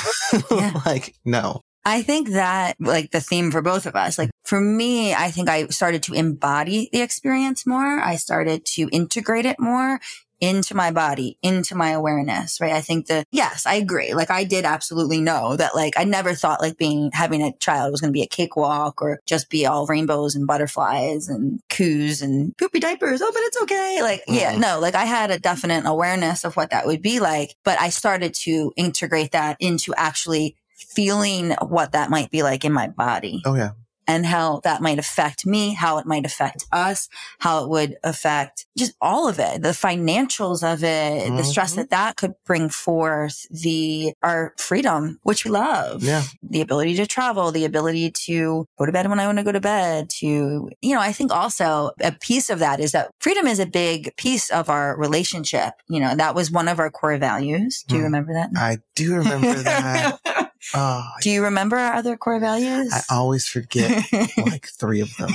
Yeah. 0.50 0.80
like, 0.86 1.14
no. 1.24 1.62
I 1.84 2.02
think 2.02 2.30
that 2.30 2.76
like 2.78 3.10
the 3.10 3.20
theme 3.20 3.50
for 3.50 3.62
both 3.62 3.86
of 3.86 3.96
us, 3.96 4.18
like 4.18 4.30
for 4.44 4.60
me, 4.60 5.14
I 5.14 5.30
think 5.30 5.48
I 5.48 5.66
started 5.68 6.02
to 6.04 6.14
embody 6.14 6.88
the 6.92 7.00
experience 7.00 7.66
more. 7.66 8.00
I 8.00 8.16
started 8.16 8.64
to 8.74 8.88
integrate 8.92 9.46
it 9.46 9.58
more 9.58 10.00
into 10.42 10.74
my 10.74 10.90
body, 10.90 11.36
into 11.42 11.74
my 11.74 11.90
awareness, 11.90 12.62
right? 12.62 12.72
I 12.72 12.80
think 12.80 13.06
that, 13.08 13.26
yes, 13.30 13.66
I 13.66 13.74
agree. 13.74 14.14
Like 14.14 14.30
I 14.30 14.44
did 14.44 14.64
absolutely 14.64 15.20
know 15.20 15.54
that 15.56 15.74
like 15.74 15.92
I 15.98 16.04
never 16.04 16.32
thought 16.34 16.62
like 16.62 16.78
being, 16.78 17.10
having 17.12 17.42
a 17.42 17.52
child 17.58 17.92
was 17.92 18.00
going 18.00 18.08
to 18.08 18.16
be 18.16 18.22
a 18.22 18.26
cakewalk 18.26 19.02
or 19.02 19.20
just 19.26 19.50
be 19.50 19.66
all 19.66 19.86
rainbows 19.86 20.34
and 20.34 20.46
butterflies 20.46 21.28
and 21.28 21.60
coos 21.68 22.22
and 22.22 22.56
poopy 22.56 22.80
diapers. 22.80 23.20
Oh, 23.22 23.30
but 23.32 23.42
it's 23.42 23.62
okay. 23.62 23.98
Like, 24.02 24.22
yeah, 24.28 24.54
Mhm. 24.54 24.60
no, 24.60 24.80
like 24.80 24.94
I 24.94 25.04
had 25.04 25.30
a 25.30 25.38
definite 25.38 25.84
awareness 25.84 26.44
of 26.44 26.56
what 26.56 26.70
that 26.70 26.86
would 26.86 27.02
be 27.02 27.20
like, 27.20 27.54
but 27.62 27.78
I 27.78 27.90
started 27.90 28.32
to 28.44 28.72
integrate 28.76 29.32
that 29.32 29.58
into 29.60 29.92
actually 29.94 30.56
feeling 30.88 31.50
what 31.68 31.92
that 31.92 32.10
might 32.10 32.30
be 32.30 32.42
like 32.42 32.64
in 32.64 32.72
my 32.72 32.88
body 32.88 33.42
Oh 33.44 33.54
yeah. 33.54 33.70
and 34.06 34.26
how 34.26 34.60
that 34.64 34.82
might 34.82 34.98
affect 34.98 35.46
me, 35.46 35.72
how 35.72 35.98
it 35.98 36.06
might 36.06 36.26
affect 36.26 36.64
us, 36.72 37.08
how 37.38 37.62
it 37.62 37.68
would 37.70 37.94
affect 38.02 38.66
just 38.76 38.92
all 39.00 39.28
of 39.28 39.38
it, 39.38 39.62
the 39.62 39.68
financials 39.68 40.64
of 40.64 40.82
it, 40.82 41.36
the 41.36 41.44
stress 41.44 41.74
Mhm. 41.74 41.76
that 41.76 41.90
that 41.90 42.16
could 42.16 42.32
bring 42.44 42.68
forth, 42.70 43.46
the, 43.50 44.12
our 44.22 44.52
freedom, 44.58 45.20
which 45.22 45.44
we 45.44 45.50
love, 45.52 46.02
Yeah. 46.02 46.24
the 46.42 46.60
ability 46.60 46.96
to 46.96 47.06
travel, 47.06 47.52
the 47.52 47.64
ability 47.64 48.10
to 48.26 48.66
go 48.78 48.86
to 48.86 48.90
bed 48.90 49.08
when 49.08 49.20
I 49.20 49.26
want 49.26 49.38
to 49.38 49.44
go 49.44 49.52
to 49.52 49.60
bed, 49.60 50.10
to, 50.18 50.70
you 50.80 50.94
know, 50.94 51.00
I 51.00 51.12
think 51.12 51.30
also 51.30 51.92
a 52.00 52.10
piece 52.10 52.50
of 52.50 52.58
that 52.58 52.80
is 52.80 52.90
that 52.92 53.10
freedom 53.20 53.46
is 53.46 53.60
a 53.60 53.66
big 53.66 54.16
piece 54.16 54.50
of 54.50 54.68
our 54.68 54.96
relationship. 54.98 55.74
You 55.88 56.00
know, 56.00 56.16
that 56.16 56.34
was 56.34 56.50
one 56.50 56.66
of 56.66 56.80
our 56.80 56.90
core 56.90 57.16
values. 57.18 57.84
Do 57.86 57.94
you 57.94 58.00
Hmm. 58.00 58.06
remember 58.06 58.32
that? 58.32 58.50
I 58.56 58.78
do 58.96 59.14
remember 59.14 59.54
that. 59.62 60.18
Oh, 60.74 61.04
Do 61.22 61.30
you 61.30 61.42
remember 61.44 61.76
our 61.76 61.94
other 61.94 62.16
core 62.16 62.38
values? 62.40 62.92
I 62.92 63.14
always 63.14 63.46
forget 63.48 64.04
like 64.36 64.66
three 64.78 65.00
of 65.00 65.10
them. 65.16 65.30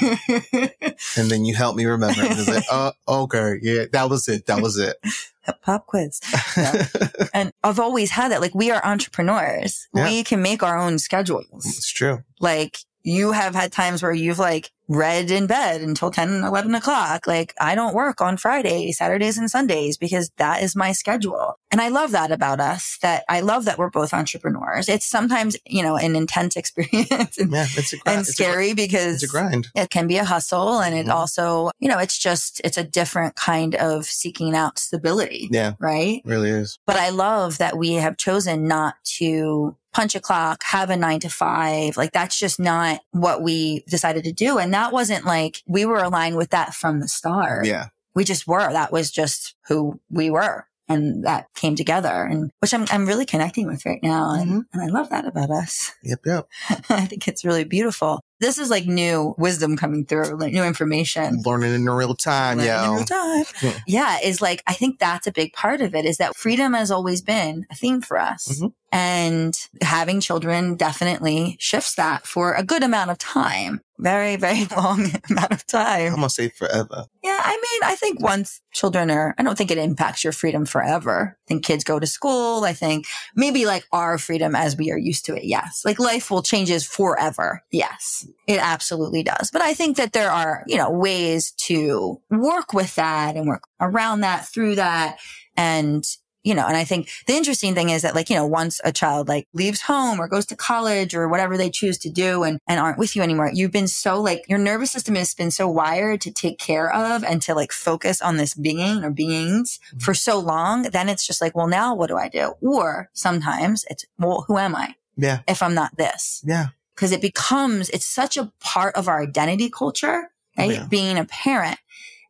And 1.17 1.29
then 1.31 1.45
you 1.45 1.55
help 1.55 1.75
me 1.75 1.85
remember. 1.85 2.21
And 2.21 2.31
it's 2.39 2.47
like, 2.47 2.63
oh, 2.71 2.91
okay. 3.07 3.57
Yeah, 3.61 3.85
that 3.91 4.09
was 4.09 4.27
it. 4.27 4.45
That 4.45 4.61
was 4.61 4.77
it. 4.77 4.97
Pop 5.61 5.85
quiz. 5.87 6.19
And 7.33 7.51
I've 7.63 7.79
always 7.79 8.11
had 8.11 8.31
that. 8.31 8.41
Like 8.41 8.55
we 8.55 8.71
are 8.71 8.83
entrepreneurs. 8.85 9.87
Yeah. 9.93 10.05
We 10.07 10.23
can 10.23 10.41
make 10.41 10.63
our 10.63 10.77
own 10.77 10.99
schedules. 10.99 11.65
it's 11.65 11.91
true. 11.91 12.23
Like 12.39 12.77
you 13.05 13.31
have 13.31 13.53
had 13.53 13.71
times 13.71 14.01
where 14.01 14.11
you've 14.11 14.39
like 14.39 14.71
read 14.87 15.31
in 15.31 15.47
bed 15.47 15.81
until 15.81 16.11
10, 16.11 16.43
11 16.43 16.75
o'clock. 16.75 17.25
Like 17.25 17.53
I 17.61 17.73
don't 17.75 17.95
work 17.95 18.19
on 18.21 18.37
Fridays, 18.37 18.97
Saturdays 18.97 19.37
and 19.37 19.49
Sundays 19.49 19.97
because 19.97 20.31
that 20.37 20.61
is 20.61 20.75
my 20.75 20.91
schedule. 20.91 21.55
And 21.71 21.81
I 21.81 21.87
love 21.89 22.11
that 22.11 22.31
about 22.31 22.59
us 22.59 22.97
that 23.01 23.23
I 23.29 23.39
love 23.41 23.65
that 23.65 23.77
we're 23.77 23.89
both 23.89 24.13
entrepreneurs. 24.13 24.87
It's 24.89 25.05
sometimes, 25.05 25.55
you 25.65 25.81
know, 25.83 25.95
an 25.97 26.15
intense 26.15 26.55
experience 26.61 27.37
and, 27.37 27.51
Yeah, 27.51 27.65
it's 27.75 27.93
a 27.93 27.97
grind. 27.97 28.17
and 28.19 28.27
It's 28.27 28.39
a 28.39 28.43
gr- 28.43 28.49
scary 28.51 28.73
because 28.73 29.23
It's 29.23 29.31
a 29.31 29.35
grind. 29.35 29.67
it 29.75 29.89
can 29.89 30.07
be 30.07 30.17
a 30.17 30.25
hustle 30.25 30.79
and 30.81 30.95
it 30.95 31.05
Mhm. 31.07 31.11
also, 31.13 31.71
you 31.79 31.87
know, 31.87 31.99
it's 31.99 32.17
just, 32.17 32.59
it's 32.63 32.77
a 32.77 32.83
different 32.83 33.35
kind 33.35 33.75
of 33.75 34.05
seeking 34.05 34.55
out 34.55 34.77
stability. 34.79 35.47
Yeah, 35.51 35.73
Right. 35.79 36.21
really 36.25 36.49
is. 36.49 36.77
But 36.87 36.95
I 36.97 37.09
love 37.09 37.57
that 37.59 37.77
we 37.77 37.93
have 37.93 38.17
chosen 38.17 38.67
not 38.67 38.95
to 39.17 39.75
punch 39.95 40.13
a 40.13 40.19
clock, 40.19 40.61
have 40.65 40.89
a 40.89 40.97
nine 40.97 41.21
to 41.21 41.29
five. 41.29 41.95
Like 41.95 42.11
that's 42.11 42.37
just 42.37 42.59
not 42.59 42.99
what 43.11 43.41
we 43.41 43.85
decided 43.87 44.25
to 44.25 44.33
do. 44.33 44.57
And 44.57 44.73
that 44.73 44.91
wasn't 44.91 45.25
like 45.25 45.61
we 45.65 45.85
were 45.85 46.03
aligned 46.03 46.35
with 46.35 46.49
that 46.49 46.73
from 46.73 46.99
the 46.99 47.07
start. 47.07 47.65
Yeah. 47.65 47.87
We 48.13 48.25
just 48.25 48.45
were. 48.45 48.71
That 48.73 48.91
was 48.91 49.09
just 49.09 49.55
who 49.67 50.01
we 50.09 50.29
were. 50.29 50.67
And 50.89 51.23
that 51.23 51.47
came 51.55 51.75
together 51.75 52.09
and 52.29 52.51
which 52.59 52.73
I'm, 52.73 52.85
I'm 52.91 53.05
really 53.07 53.25
connecting 53.25 53.67
with 53.67 53.85
right 53.85 54.01
now. 54.03 54.33
And, 54.35 54.51
Mhm. 54.51 54.61
and 54.73 54.81
I 54.83 54.87
love 54.87 55.09
that 55.11 55.25
about 55.25 55.49
us. 55.49 55.91
Yep. 56.03 56.19
Yep. 56.25 56.47
I 56.89 57.05
think 57.05 57.27
it's 57.27 57.45
really 57.45 57.63
beautiful. 57.63 58.19
This 58.39 58.57
is 58.57 58.69
like 58.69 58.85
new 58.85 59.33
wisdom 59.37 59.77
coming 59.77 60.05
through, 60.05 60.37
like 60.37 60.53
new 60.53 60.63
information. 60.63 61.41
Learning 61.45 61.73
in 61.73 61.89
real 61.89 62.15
time. 62.15 62.57
Learning 62.57 62.73
in 62.73 62.81
Yeah. 62.81 62.95
real 62.95 63.05
time. 63.05 63.45
Yeah. 63.61 63.79
Yeah, 63.87 64.19
is 64.23 64.41
like 64.41 64.61
I 64.67 64.73
think 64.73 64.99
that's 64.99 65.27
a 65.27 65.31
big 65.31 65.53
part 65.53 65.81
of 65.81 65.95
it 65.95 66.05
is 66.05 66.17
that 66.17 66.35
freedom 66.35 66.73
has 66.73 66.91
always 66.91 67.21
been 67.21 67.65
a 67.71 67.75
theme 67.75 68.01
for 68.01 68.19
us. 68.19 68.59
Mhm. 68.61 68.73
And 68.91 69.57
having 69.81 70.21
children 70.21 70.75
definitely 70.75 71.57
shifts 71.59 71.95
that 71.95 72.25
for 72.25 72.53
a 72.53 72.63
good 72.63 72.81
amount 72.81 73.11
of 73.11 73.17
time. 73.17 73.81
Very, 73.99 74.35
very 74.37 74.65
long 74.77 75.11
amount 75.29 75.51
of 75.51 75.65
time. 75.67 76.01
I'm 76.03 76.09
time. 76.11 76.15
gonna 76.15 76.29
say 76.29 76.49
forever. 76.49 77.05
Yeah, 77.23 77.41
I 77.43 77.51
mean, 77.51 77.89
I 77.91 77.95
think 77.95 78.21
once 78.21 78.61
children 78.71 79.11
are, 79.11 79.35
I 79.37 79.43
don't 79.43 79.57
think 79.57 79.71
it 79.71 79.77
impacts 79.77 80.23
your 80.23 80.31
freedom 80.33 80.65
forever. 80.65 81.37
I 81.37 81.45
think 81.47 81.65
kids 81.65 81.83
go 81.83 81.99
to 81.99 82.07
school. 82.07 82.63
I 82.63 82.71
think 82.73 83.05
maybe 83.35 83.65
like 83.65 83.85
our 83.91 84.17
freedom 84.17 84.55
as 84.55 84.77
we 84.77 84.91
are 84.91 84.97
used 84.97 85.25
to 85.25 85.35
it. 85.35 85.43
Yes. 85.43 85.81
Like 85.83 85.99
life 85.99 86.31
will 86.31 86.41
changes 86.43 86.85
forever. 86.85 87.63
Yes, 87.71 88.24
it 88.47 88.59
absolutely 88.59 89.23
does. 89.23 89.49
But 89.51 89.61
I 89.61 89.73
think 89.73 89.97
that 89.97 90.13
there 90.13 90.31
are, 90.31 90.63
you 90.67 90.77
know, 90.77 90.89
ways 90.89 91.51
to 91.67 92.21
work 92.29 92.73
with 92.73 92.95
that 92.95 93.35
and 93.35 93.47
work 93.47 93.63
around 93.79 94.21
that 94.21 94.47
through 94.47 94.75
that. 94.75 95.17
And, 95.57 96.03
you 96.43 96.53
know, 96.53 96.67
and 96.67 96.77
I 96.77 96.83
think 96.83 97.09
the 97.25 97.33
interesting 97.33 97.73
thing 97.73 97.89
is 97.89 98.03
that 98.03 98.13
like, 98.13 98.29
you 98.29 98.35
know, 98.35 98.45
once 98.45 98.79
a 98.83 98.91
child 98.91 99.27
like 99.27 99.47
leaves 99.53 99.81
home 99.81 100.19
or 100.19 100.27
goes 100.27 100.45
to 100.47 100.55
college 100.55 101.15
or 101.15 101.27
whatever 101.27 101.57
they 101.57 101.71
choose 101.71 101.97
to 101.99 102.09
do 102.09 102.43
and, 102.43 102.59
and 102.67 102.79
aren't 102.79 102.99
with 102.99 103.15
you 103.15 103.23
anymore, 103.23 103.49
you've 103.51 103.71
been 103.71 103.87
so 103.87 104.21
like, 104.21 104.45
your 104.47 104.59
nervous 104.59 104.91
system 104.91 105.15
has 105.15 105.33
been 105.33 105.49
so 105.49 105.67
wired 105.67 106.21
to 106.21 106.31
take 106.31 106.59
care 106.59 106.93
of 106.93 107.23
and 107.23 107.41
to 107.41 107.55
like 107.55 107.71
focus 107.71 108.21
on 108.21 108.37
this 108.37 108.53
being 108.53 109.03
or 109.03 109.09
beings 109.09 109.79
mm-hmm. 109.87 109.99
for 109.99 110.13
so 110.13 110.37
long. 110.37 110.83
Then 110.83 111.09
it's 111.09 111.25
just 111.25 111.41
like, 111.41 111.55
well, 111.55 111.67
now 111.67 111.95
what 111.95 112.09
do 112.09 112.17
I 112.17 112.29
do? 112.29 112.53
Or 112.61 113.09
sometimes 113.13 113.83
it's, 113.89 114.05
well, 114.19 114.45
who 114.47 114.59
am 114.59 114.75
I 114.75 114.93
Yeah. 115.17 115.39
if 115.47 115.63
I'm 115.63 115.73
not 115.73 115.97
this? 115.97 116.43
Yeah. 116.45 116.67
Because 116.95 117.11
it 117.11 117.21
becomes 117.21 117.89
it's 117.89 118.05
such 118.05 118.37
a 118.37 118.51
part 118.59 118.95
of 118.95 119.07
our 119.07 119.21
identity 119.21 119.69
culture 119.69 120.29
right? 120.57 120.71
Yeah. 120.71 120.87
being 120.87 121.17
a 121.17 121.25
parent. 121.25 121.77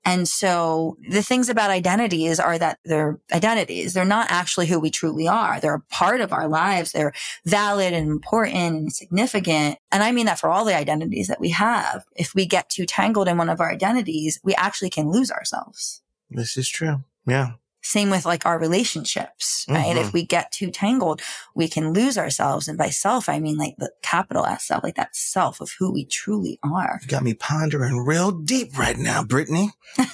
And 0.07 0.27
so 0.27 0.97
the 1.09 1.23
things 1.23 1.49
about 1.49 1.71
identities 1.71 2.39
are 2.39 2.59
that 2.59 2.77
they're 2.85 3.19
identities. 3.33 3.93
They're 3.93 4.05
not 4.05 4.27
actually 4.29 4.67
who 4.67 4.79
we 4.79 4.91
truly 4.91 5.27
are. 5.27 5.59
They're 5.59 5.73
a 5.73 5.79
part 5.79 6.21
of 6.21 6.31
our 6.31 6.47
lives. 6.47 6.91
They're 6.91 7.13
valid 7.43 7.91
and 7.91 8.11
important 8.11 8.55
and 8.55 8.93
significant. 8.93 9.79
And 9.91 10.03
i 10.03 10.11
mean 10.11 10.27
that 10.27 10.39
for 10.39 10.49
all 10.49 10.63
the 10.63 10.75
identities 10.75 11.27
that 11.27 11.41
we 11.41 11.49
have. 11.49 12.05
If 12.15 12.35
we 12.35 12.45
get 12.45 12.69
too 12.69 12.85
tangled 12.85 13.27
in 13.27 13.37
one 13.37 13.49
of 13.49 13.59
our 13.59 13.71
identities 13.71 14.39
we 14.43 14.53
actually 14.55 14.91
can 14.91 15.11
lose 15.11 15.31
ourselves. 15.31 16.03
This 16.29 16.55
is 16.55 16.69
true. 16.69 17.03
Yeah. 17.25 17.53
Same 17.85 18.09
with 18.09 18.25
like 18.25 18.45
our 18.45 18.57
relationships, 18.59 19.65
right? 19.69 19.95
Mhm. 19.95 20.01
If 20.01 20.13
we 20.13 20.25
get 20.25 20.51
too 20.51 20.71
tangled, 20.71 21.21
we 21.53 21.67
can 21.67 21.93
lose 21.93 22.17
ourselves. 22.17 22.67
And 22.67 22.77
by 22.77 22.89
self, 22.89 23.29
I 23.29 23.39
mean 23.39 23.57
like 23.57 23.75
the 23.77 23.91
capital 24.01 24.45
S 24.45 24.67
self, 24.67 24.83
like 24.83 24.95
that 24.95 25.15
self 25.15 25.61
of 25.61 25.71
who 25.77 25.91
we 25.93 26.05
truly 26.05 26.59
are. 26.63 26.99
You 27.03 27.07
got 27.07 27.23
me 27.23 27.33
pondering 27.35 27.97
real 27.99 28.31
deep 28.31 28.77
right 28.77 28.97
now, 28.97 29.23
Brittany. 29.23 29.71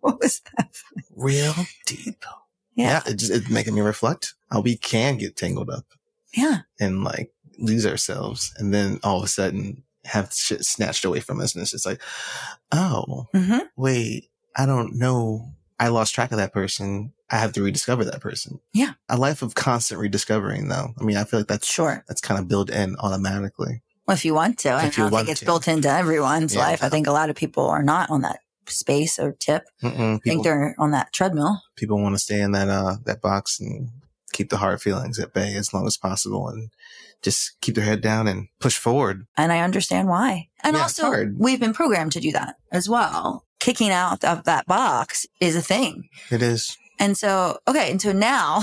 What 0.00 0.20
was 0.20 0.42
that? 0.56 0.68
Real 1.16 1.54
deep. 1.86 2.24
Yeah. 2.74 3.02
Yeah. 3.06 3.12
It 3.12 3.14
just, 3.16 3.32
it's 3.32 3.48
making 3.48 3.74
me 3.74 3.80
reflect 3.80 4.34
how 4.50 4.60
we 4.60 4.76
can 4.76 5.16
get 5.16 5.34
tangled 5.36 5.70
up 5.70 5.86
Yeah. 6.34 6.58
and 6.78 7.04
like 7.04 7.32
lose 7.58 7.86
ourselves. 7.86 8.52
And 8.58 8.74
then 8.74 8.98
all 9.02 9.16
of 9.18 9.24
a 9.24 9.28
sudden 9.28 9.82
have 10.04 10.30
shit 10.34 10.62
snatched 10.64 11.06
away 11.06 11.20
from 11.20 11.40
us. 11.40 11.54
And 11.54 11.62
it's 11.62 11.70
just 11.70 11.86
like, 11.86 12.02
oh, 12.70 13.28
hmm 13.32 13.60
wait, 13.76 14.28
I 14.56 14.66
don't 14.66 14.96
know. 14.98 15.54
I 15.78 15.88
lost 15.88 16.14
track 16.14 16.30
of 16.32 16.38
that 16.38 16.52
person. 16.52 17.12
I 17.30 17.36
have 17.38 17.52
to 17.54 17.62
rediscover 17.62 18.04
that 18.04 18.20
person. 18.20 18.60
Yeah. 18.72 18.92
A 19.08 19.16
life 19.16 19.42
of 19.42 19.54
constant 19.54 20.00
rediscovering 20.00 20.68
though. 20.68 20.94
I 21.00 21.04
mean, 21.04 21.16
I 21.16 21.24
feel 21.24 21.40
like 21.40 21.48
that's, 21.48 21.66
Sure. 21.66 22.04
that's 22.06 22.20
kind 22.20 22.38
of 22.38 22.46
built 22.48 22.70
in 22.70 22.96
automatically. 23.00 23.82
Well, 24.06 24.14
if 24.14 24.24
you 24.24 24.34
want 24.34 24.58
to, 24.60 24.70
I 24.70 24.84
you 24.86 24.90
don't 24.92 25.10
think 25.10 25.28
it's 25.30 25.40
to. 25.40 25.46
built 25.46 25.66
into 25.66 25.90
everyone's 25.90 26.54
Yeah. 26.54 26.60
life. 26.60 26.84
I 26.84 26.88
think 26.90 27.06
a 27.06 27.12
lot 27.12 27.30
of 27.30 27.36
people 27.36 27.66
are 27.68 27.82
not 27.82 28.10
on 28.10 28.20
that 28.22 28.40
space 28.66 29.18
or 29.18 29.32
tip. 29.32 29.64
Mm-mm. 29.82 30.16
I 30.16 30.18
think 30.18 30.44
they're 30.44 30.74
on 30.78 30.90
that 30.92 31.12
treadmill. 31.12 31.60
people 31.76 32.00
want 32.00 32.14
to 32.14 32.18
stay 32.18 32.40
in 32.40 32.52
that, 32.52 32.68
uh, 32.68 32.96
that 33.04 33.20
box 33.20 33.58
and 33.60 33.90
keep 34.32 34.50
the 34.50 34.58
hard 34.58 34.80
feelings 34.82 35.18
at 35.18 35.32
bay 35.32 35.54
as 35.56 35.72
long 35.74 35.86
as 35.86 35.96
possible 35.96 36.48
and 36.48 36.70
just 37.22 37.58
keep 37.60 37.74
their 37.74 37.84
head 37.84 38.00
down 38.00 38.28
and 38.28 38.48
push 38.60 38.76
forward. 38.76 39.26
And 39.36 39.50
I 39.52 39.60
understand 39.60 40.08
why. 40.08 40.48
And 40.62 40.76
Yeah, 40.76 40.82
also, 40.82 41.30
we've 41.36 41.60
been 41.60 41.72
programmed 41.72 42.12
to 42.12 42.20
do 42.20 42.32
that 42.32 42.56
as 42.70 42.88
well. 42.88 43.44
Kicking 43.64 43.90
out 43.90 44.22
of 44.24 44.44
that 44.44 44.66
box 44.66 45.26
is 45.40 45.56
a 45.56 45.62
thing. 45.62 46.08
It 46.30 46.42
is. 46.42 46.76
And 46.98 47.16
so, 47.16 47.58
okay. 47.66 47.90
And 47.90 48.00
so 48.00 48.12
now, 48.12 48.62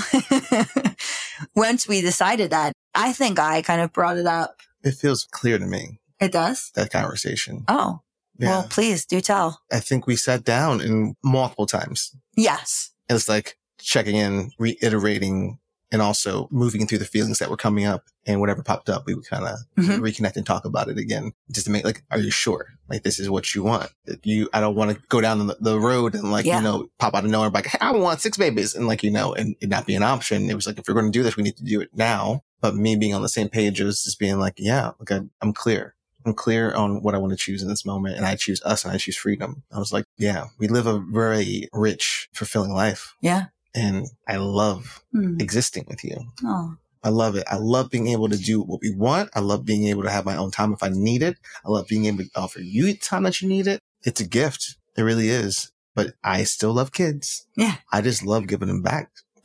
once 1.56 1.88
we 1.88 2.00
decided 2.00 2.50
that, 2.50 2.72
I 2.94 3.12
think 3.12 3.38
I 3.38 3.62
kind 3.62 3.80
of 3.80 3.92
brought 3.92 4.16
it 4.16 4.26
up. 4.26 4.56
It 4.84 4.92
feels 4.94 5.26
clear 5.30 5.58
to 5.58 5.66
me, 5.66 5.98
It 6.20 6.32
does. 6.32 6.70
that 6.74 6.90
conversation. 6.90 7.64
Oh, 7.68 8.00
Yeah. 8.38 8.48
well, 8.48 8.66
please 8.70 9.04
do 9.04 9.20
tell. 9.20 9.60
I 9.72 9.80
think 9.80 10.06
we 10.06 10.16
sat 10.16 10.44
down 10.44 10.80
and 10.80 11.16
multiple 11.22 11.66
times. 11.66 12.14
Yes. 12.36 12.90
It's 13.08 13.28
like 13.28 13.56
checking 13.80 14.16
in, 14.16 14.52
reiterating, 14.58 15.58
and 15.92 16.02
also 16.02 16.48
moving 16.50 16.86
through 16.86 16.98
the 16.98 17.04
feelings 17.04 17.38
that 17.38 17.50
were 17.50 17.56
coming 17.56 17.84
up 17.84 18.04
and 18.26 18.40
whatever 18.40 18.62
popped 18.62 18.88
up, 18.88 19.04
we 19.06 19.14
would 19.14 19.26
kind 19.26 19.44
of 19.44 19.58
Mhm. 19.78 19.98
reconnect 20.00 20.36
and 20.36 20.44
talk 20.46 20.64
about 20.64 20.88
it 20.88 20.98
again 20.98 21.32
just 21.52 21.66
to 21.66 21.72
make 21.72 21.84
like, 21.84 22.02
are 22.10 22.18
you 22.18 22.30
sure? 22.30 22.66
Like, 22.88 23.02
this 23.04 23.20
is 23.20 23.30
what 23.30 23.54
you 23.54 23.62
want. 23.62 23.90
You, 24.24 24.48
I 24.52 24.60
don't 24.60 24.74
want 24.74 24.90
to 24.96 25.02
go 25.08 25.20
down 25.20 25.46
the, 25.46 25.56
the 25.60 25.78
road 25.78 26.14
and 26.14 26.30
like, 26.32 26.46
Yeah. 26.46 26.56
you 26.58 26.62
know, 26.64 26.88
pop 26.98 27.14
out 27.14 27.24
of 27.24 27.30
nowhere, 27.30 27.50
like, 27.50 27.66
hey, 27.66 27.78
I 27.80 27.92
want 27.92 28.20
six 28.20 28.36
babies. 28.36 28.74
And 28.74 28.86
like, 28.88 29.02
you 29.02 29.10
know, 29.10 29.32
and 29.34 29.54
it 29.60 29.68
not 29.68 29.86
be 29.86 29.94
an 29.94 30.02
option. 30.02 30.50
It 30.50 30.54
was 30.54 30.66
like, 30.66 30.78
if 30.78 30.84
we're 30.88 30.94
going 30.94 31.12
to 31.12 31.16
do 31.18 31.22
this, 31.22 31.36
we 31.36 31.42
need 31.44 31.56
to 31.58 31.64
do 31.64 31.80
it 31.80 31.90
now. 31.94 32.42
But 32.60 32.74
me 32.74 32.96
being 32.96 33.12
on 33.14 33.22
the 33.22 33.28
same 33.28 33.48
page, 33.48 33.80
it 33.80 33.84
was 33.84 34.02
just 34.02 34.18
being 34.18 34.38
like, 34.38 34.54
yeah, 34.56 34.92
like 34.98 35.12
I, 35.12 35.20
I'm 35.40 35.52
clear. 35.52 35.94
I'm 36.24 36.34
clear 36.34 36.72
on 36.72 37.02
what 37.02 37.16
I 37.16 37.18
want 37.18 37.32
to 37.32 37.36
choose 37.36 37.62
in 37.64 37.68
this 37.68 37.84
moment 37.84 38.16
and 38.16 38.24
I 38.24 38.36
choose 38.36 38.62
us 38.64 38.84
and 38.84 38.94
I 38.94 38.96
choose 38.96 39.16
freedom. 39.16 39.64
I 39.72 39.80
was 39.80 39.92
like, 39.92 40.04
yeah, 40.18 40.44
we 40.58 40.68
live 40.68 40.86
a 40.86 41.00
very 41.00 41.68
rich, 41.72 42.28
fulfilling 42.32 42.72
life. 42.72 43.16
Yeah. 43.20 43.46
And 43.74 44.06
I 44.28 44.36
love 44.36 45.02
Hmm. 45.12 45.36
existing 45.40 45.84
with 45.88 46.04
you. 46.04 46.16
Oh, 46.44 46.76
I 47.02 47.08
love 47.08 47.36
it. 47.36 47.44
I 47.50 47.56
love 47.56 47.90
being 47.90 48.08
able 48.08 48.28
to 48.28 48.36
do 48.36 48.60
what 48.62 48.80
we 48.82 48.94
want. 48.94 49.30
I 49.34 49.40
love 49.40 49.64
being 49.64 49.86
able 49.88 50.02
to 50.04 50.10
have 50.10 50.24
my 50.24 50.36
own 50.36 50.50
time 50.50 50.72
if 50.72 50.82
I 50.82 50.88
need 50.90 51.22
it. 51.22 51.36
I 51.64 51.70
love 51.70 51.88
being 51.88 52.06
able 52.06 52.24
to 52.24 52.30
offer 52.36 52.60
you 52.60 52.84
the 52.86 52.96
time 52.96 53.24
that 53.24 53.40
you 53.40 53.48
need 53.48 53.66
it. 53.66 53.80
It's 54.04 54.20
a 54.20 54.26
gift. 54.26 54.76
It 54.96 55.02
really 55.02 55.28
is. 55.30 55.72
But 55.94 56.14
I 56.22 56.44
still 56.44 56.72
love 56.72 56.92
kids. 56.92 57.46
Yeah. 57.56 57.76
I 57.92 58.00
just 58.02 58.22
love 58.24 58.46
giving 58.46 58.68
them 58.68 58.82
back. 58.82 59.10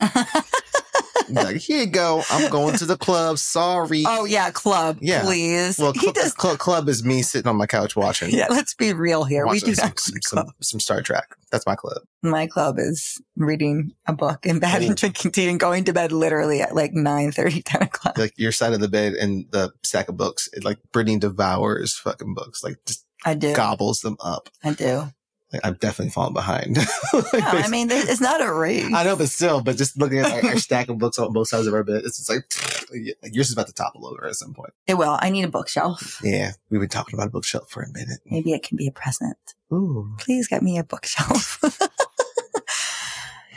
like, 1.30 1.56
here 1.56 1.80
you 1.80 1.86
go. 1.86 2.22
I'm 2.30 2.50
going 2.50 2.76
to 2.76 2.84
the 2.84 2.96
club. 2.96 3.38
Sorry. 3.38 4.04
oh 4.06 4.24
yeah, 4.24 4.50
club. 4.50 4.98
Yeah. 5.00 5.22
Please. 5.22 5.78
well, 5.78 5.92
he 5.92 6.00
cl- 6.00 6.12
does. 6.12 6.34
cl- 6.38 6.56
club 6.56 6.88
is 6.88 7.04
me 7.04 7.22
sitting 7.22 7.48
on 7.48 7.56
my 7.56 7.66
couch 7.66 7.96
watching. 7.96 8.30
Yeah, 8.30 8.46
let's 8.50 8.74
be 8.74 8.92
real 8.92 9.24
here. 9.24 9.46
We 9.46 9.60
do 9.60 9.74
some, 9.74 9.92
some, 9.96 10.20
some, 10.22 10.46
some 10.60 10.80
Star 10.80 11.02
Trek. 11.02 11.36
That's 11.50 11.66
my 11.66 11.74
club. 11.76 12.02
My 12.22 12.46
club 12.46 12.76
is 12.78 13.20
reading 13.36 13.92
a 14.06 14.12
book 14.12 14.44
in 14.44 14.58
bed 14.58 14.82
and 14.82 14.96
drinking 14.96 15.30
tea 15.32 15.48
and 15.48 15.58
going 15.60 15.84
to 15.84 15.92
bed 15.92 16.12
literally 16.12 16.60
at 16.60 16.74
like 16.74 16.92
9 16.92 17.32
30, 17.32 17.62
10 17.64 17.82
o'clock. 17.82 18.18
Like 18.18 18.34
your 18.36 18.52
side 18.52 18.72
of 18.72 18.80
the 18.80 18.88
bed 18.88 19.14
and 19.14 19.46
the 19.50 19.72
stack 19.82 20.08
of 20.08 20.16
books. 20.16 20.48
It, 20.52 20.64
like 20.64 20.78
Brittany 20.92 21.18
devours 21.18 21.94
fucking 21.94 22.34
books. 22.34 22.62
Like 22.62 22.76
just 22.86 23.04
I 23.24 23.34
do. 23.34 23.54
gobbles 23.54 24.00
them 24.00 24.16
up. 24.20 24.48
I 24.62 24.72
do. 24.72 25.08
Like, 25.52 25.64
I've 25.64 25.80
definitely 25.80 26.10
fallen 26.10 26.34
behind. 26.34 26.76
No, 27.12 27.22
I 27.32 27.68
mean, 27.68 27.88
it's 27.90 28.20
not 28.20 28.44
a 28.44 28.52
race. 28.52 28.92
I 28.92 29.04
know, 29.04 29.16
but 29.16 29.28
still, 29.28 29.62
but 29.62 29.76
just 29.76 29.98
looking 29.98 30.18
at 30.18 30.30
our, 30.30 30.44
our 30.50 30.58
stack 30.58 30.88
of 30.88 30.98
books 30.98 31.18
on 31.18 31.32
both 31.32 31.48
sides 31.48 31.66
of 31.66 31.74
our 31.74 31.82
bed, 31.82 32.02
it's 32.04 32.18
just 32.18 32.28
like, 32.28 32.44
like 33.22 33.34
yours 33.34 33.48
is 33.48 33.54
about 33.54 33.66
to 33.68 33.72
topple 33.72 34.06
over 34.06 34.26
at 34.26 34.34
some 34.34 34.52
point. 34.54 34.72
It 34.86 34.94
will. 34.94 35.18
I 35.20 35.30
need 35.30 35.44
a 35.44 35.48
bookshelf. 35.48 36.20
Yeah, 36.22 36.52
we've 36.70 36.80
been 36.80 36.88
talking 36.88 37.14
about 37.14 37.28
a 37.28 37.30
bookshelf 37.30 37.70
for 37.70 37.82
a 37.82 37.88
minute. 37.92 38.20
Maybe 38.26 38.52
it 38.52 38.62
can 38.62 38.76
be 38.76 38.88
a 38.88 38.92
present. 38.92 39.36
Ooh, 39.72 40.14
Please 40.18 40.48
get 40.48 40.62
me 40.62 40.78
a 40.78 40.84
bookshelf. 40.84 41.62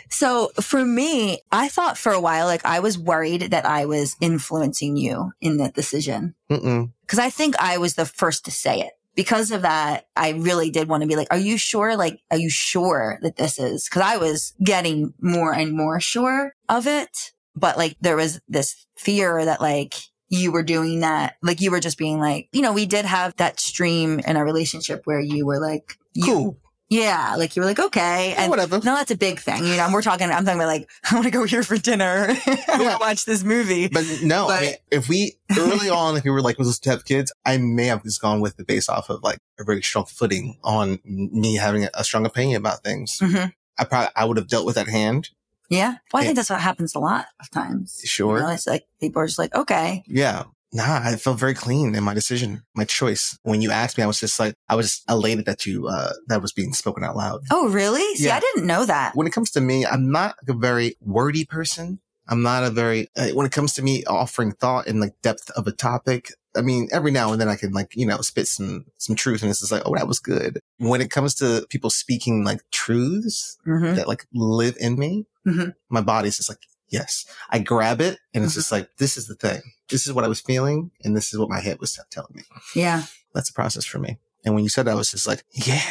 so 0.10 0.52
for 0.62 0.86
me, 0.86 1.42
I 1.52 1.68
thought 1.70 1.98
for 1.98 2.12
a 2.12 2.22
while, 2.22 2.46
like 2.46 2.66
I 2.66 2.80
was 2.80 2.98
worried 2.98 3.42
that 3.52 3.66
I 3.66 3.86
was 3.86 4.16
influencing 4.22 4.98
you 4.98 5.32
in 5.42 5.58
that 5.58 5.74
decision. 5.74 6.36
Cause 6.50 7.20
I 7.20 7.30
think 7.30 7.56
I 7.60 7.78
was 7.78 7.96
the 7.96 8.06
first 8.06 8.46
to 8.46 8.52
say 8.52 8.82
it. 8.82 8.94
Because 9.16 9.52
of 9.52 9.64
that, 9.64 10.06
I 10.16 10.30
really 10.32 10.72
did 10.72 10.88
want 10.88 11.02
to 11.02 11.08
be 11.08 11.16
like, 11.16 11.28
are 11.32 11.38
you 11.38 11.58
sure? 11.58 11.98
Like, 11.98 12.22
are 12.32 12.38
you 12.38 12.50
sure 12.50 13.20
that 13.22 13.36
this 13.36 13.60
is? 13.60 13.90
Cause 13.90 14.04
I 14.04 14.18
was 14.18 14.54
getting 14.64 15.14
more 15.20 15.54
and 15.54 15.74
more 15.74 16.00
sure 16.00 16.54
of 16.70 16.88
it. 16.88 17.32
But 17.56 17.78
like, 17.78 17.98
there 18.00 18.16
was 18.16 18.40
this 18.48 18.88
fear 18.96 19.44
that 19.44 19.62
like, 19.62 19.96
you 20.30 20.54
were 20.54 20.64
doing 20.64 21.02
that. 21.02 21.36
Like, 21.44 21.60
you 21.60 21.72
were 21.72 21.82
just 21.82 21.98
being 21.98 22.18
like, 22.18 22.48
you 22.54 22.62
know, 22.62 22.72
we 22.72 22.86
did 22.86 23.04
have 23.04 23.36
that 23.36 23.60
stream 23.60 24.20
in 24.20 24.38
our 24.38 24.46
relationship 24.46 25.02
where 25.04 25.20
you 25.20 25.46
were 25.46 25.60
like, 25.60 25.98
you, 26.14 26.26
cool. 26.26 26.58
Yeah, 26.92 27.36
like 27.38 27.56
you 27.56 27.62
were 27.62 27.66
like, 27.66 27.80
okay. 27.80 28.32
Yeah, 28.32 28.42
And 28.42 28.50
whatever. 28.50 28.76
no, 28.80 28.96
that's 28.96 29.12
a 29.12 29.18
big 29.18 29.40
thing. 29.40 29.66
You 29.66 29.78
know, 29.78 29.90
we're 29.94 30.02
talking, 30.02 30.30
I'm 30.30 30.44
talking 30.44 30.60
about 30.60 30.68
like, 30.68 30.90
I 31.10 31.16
want 31.16 31.24
to 31.26 31.32
go 31.32 31.46
here 31.46 31.64
for 31.64 31.78
dinner. 31.78 32.28
I 32.30 32.78
want 32.80 32.92
to 32.92 32.98
watch 33.00 33.24
this 33.26 33.44
movie. 33.46 33.88
But 33.88 34.06
no, 34.22 34.50
I 34.50 34.62
mean, 34.62 34.74
if 34.92 35.08
we 35.08 35.38
early 35.58 35.90
on, 35.90 36.18
if 36.18 36.26
we 36.26 36.30
were 36.32 36.42
like, 36.42 36.58
was 36.60 36.78
to 36.80 36.90
have 36.90 37.06
kids, 37.06 37.32
I 37.46 37.58
may 37.58 37.86
have 37.86 38.04
just 38.04 38.22
gone 38.22 38.42
with 38.42 38.58
the 38.58 38.66
base 38.66 38.90
off 38.90 39.10
of 39.10 39.24
like 39.24 39.38
a 39.58 39.64
very 39.64 39.82
strong 39.82 40.06
footing 40.06 40.58
on 40.66 41.00
me 41.06 41.56
having 41.56 41.88
a, 41.94 42.04
strong 42.04 42.26
opinion 42.26 42.58
about 42.58 42.84
things. 42.84 43.20
Mhm. 43.20 43.54
I 43.80 43.84
probably, 43.86 44.10
I 44.16 44.26
would 44.26 44.36
have 44.38 44.50
dealt 44.50 44.66
with 44.66 44.76
that 44.76 44.88
hand. 44.90 45.30
Yeah. 45.70 45.96
Well, 46.12 46.20
I 46.20 46.24
Yeah. 46.24 46.26
think 46.28 46.36
that's 46.36 46.50
what 46.50 46.60
happens 46.60 46.94
a 46.94 47.00
lot 47.00 47.28
of 47.40 47.50
times. 47.52 48.02
Sure. 48.04 48.36
You 48.38 48.44
know, 48.44 48.50
it's 48.50 48.68
like 48.68 48.86
people 49.00 49.22
are 49.22 49.28
just 49.28 49.40
like, 49.40 49.56
okay. 49.56 50.04
Yeah. 50.08 50.44
Nah, 50.74 51.02
I 51.04 51.16
felt 51.18 51.38
very 51.38 51.54
clean 51.54 51.96
in 51.96 52.04
my 52.04 52.14
decision, 52.14 52.64
my 52.76 52.86
choice. 52.86 53.38
When 53.44 53.62
you 53.62 53.72
asked 53.72 53.98
me, 53.98 54.04
I 54.04 54.08
was 54.08 54.20
just 54.22 54.40
like, 54.40 54.56
I 54.70 54.76
was 54.76 55.02
elated 55.10 55.46
that 55.46 55.66
you, 55.66 55.88
uh, 55.88 56.14
that 56.28 56.42
was 56.42 56.54
being 56.54 56.74
spoken 56.74 57.04
out 57.04 57.18
loud. 57.18 57.42
Oh, 57.52 57.68
really? 57.70 58.16
See, 58.16 58.28
Yeah. 58.28 58.38
I 58.38 58.40
didn't 58.40 58.66
know 58.68 58.86
that. 58.86 59.14
When 59.16 59.28
it 59.28 59.34
comes 59.34 59.52
to 59.52 59.62
me, 59.62 59.86
I'm 59.86 60.12
not 60.12 60.36
a 60.48 60.54
very 60.54 60.96
wordy 61.02 61.44
person. 61.44 62.00
I'm 62.30 62.42
not 62.42 62.64
a 62.64 62.70
very, 62.70 63.10
uh, 63.18 63.30
when 63.30 63.46
it 63.46 63.52
comes 63.52 63.74
to 63.74 63.82
me 63.82 64.06
offering 64.06 64.54
thought 64.54 64.88
and 64.88 65.02
like 65.02 65.14
depth 65.22 65.50
of 65.52 65.68
a 65.68 65.74
topic, 65.74 66.32
I 66.56 66.62
mean, 66.62 66.88
every 66.94 67.12
now 67.12 67.34
and 67.34 67.42
then 67.42 67.50
I 67.50 67.58
can 67.58 67.74
like, 67.74 67.94
you 67.94 68.06
know, 68.06 68.22
spit 68.22 68.48
some, 68.48 68.86
some 68.98 69.18
truth 69.18 69.42
and 69.42 69.50
it's 69.52 69.60
just 69.60 69.72
like, 69.74 69.82
oh, 69.86 69.96
that 69.96 70.08
was 70.08 70.20
good. 70.20 70.60
When 70.78 71.02
it 71.02 71.12
comes 71.12 71.36
to 71.36 71.66
people 71.70 71.90
speaking 71.90 72.46
like 72.46 72.62
truths 72.72 73.58
hmm 73.66 73.96
that 73.96 74.08
like 74.08 74.26
live 74.34 74.78
in 74.80 74.98
me, 74.98 75.26
Mhm. 75.46 75.74
my 75.90 76.00
body's 76.02 76.38
just 76.38 76.48
like, 76.48 76.60
yes. 76.88 77.26
I 77.50 77.60
grab 77.60 78.00
it 78.00 78.20
and 78.34 78.46
it's 78.46 78.54
just 78.54 78.72
like, 78.72 78.88
this 78.98 79.18
is 79.18 79.28
the 79.28 79.36
thing. 79.36 79.62
This 79.92 80.08
is 80.08 80.14
what 80.14 80.24
I 80.24 80.28
was 80.28 80.40
feeling. 80.42 80.92
And 81.04 81.16
this 81.16 81.32
is 81.34 81.40
what 81.40 81.50
my 81.50 81.60
head 81.60 81.80
was 81.80 82.00
telling 82.10 82.34
me. 82.34 82.44
Yeah. 82.76 83.04
That's 83.34 83.50
a 83.50 83.54
process 83.54 83.86
for 83.86 84.00
me. 84.00 84.18
And 84.44 84.56
when 84.56 84.64
you 84.64 84.70
said 84.70 84.86
that, 84.88 84.92
I 84.92 84.96
was 84.96 85.12
just 85.12 85.28
like, 85.28 85.44
yeah, 85.52 85.82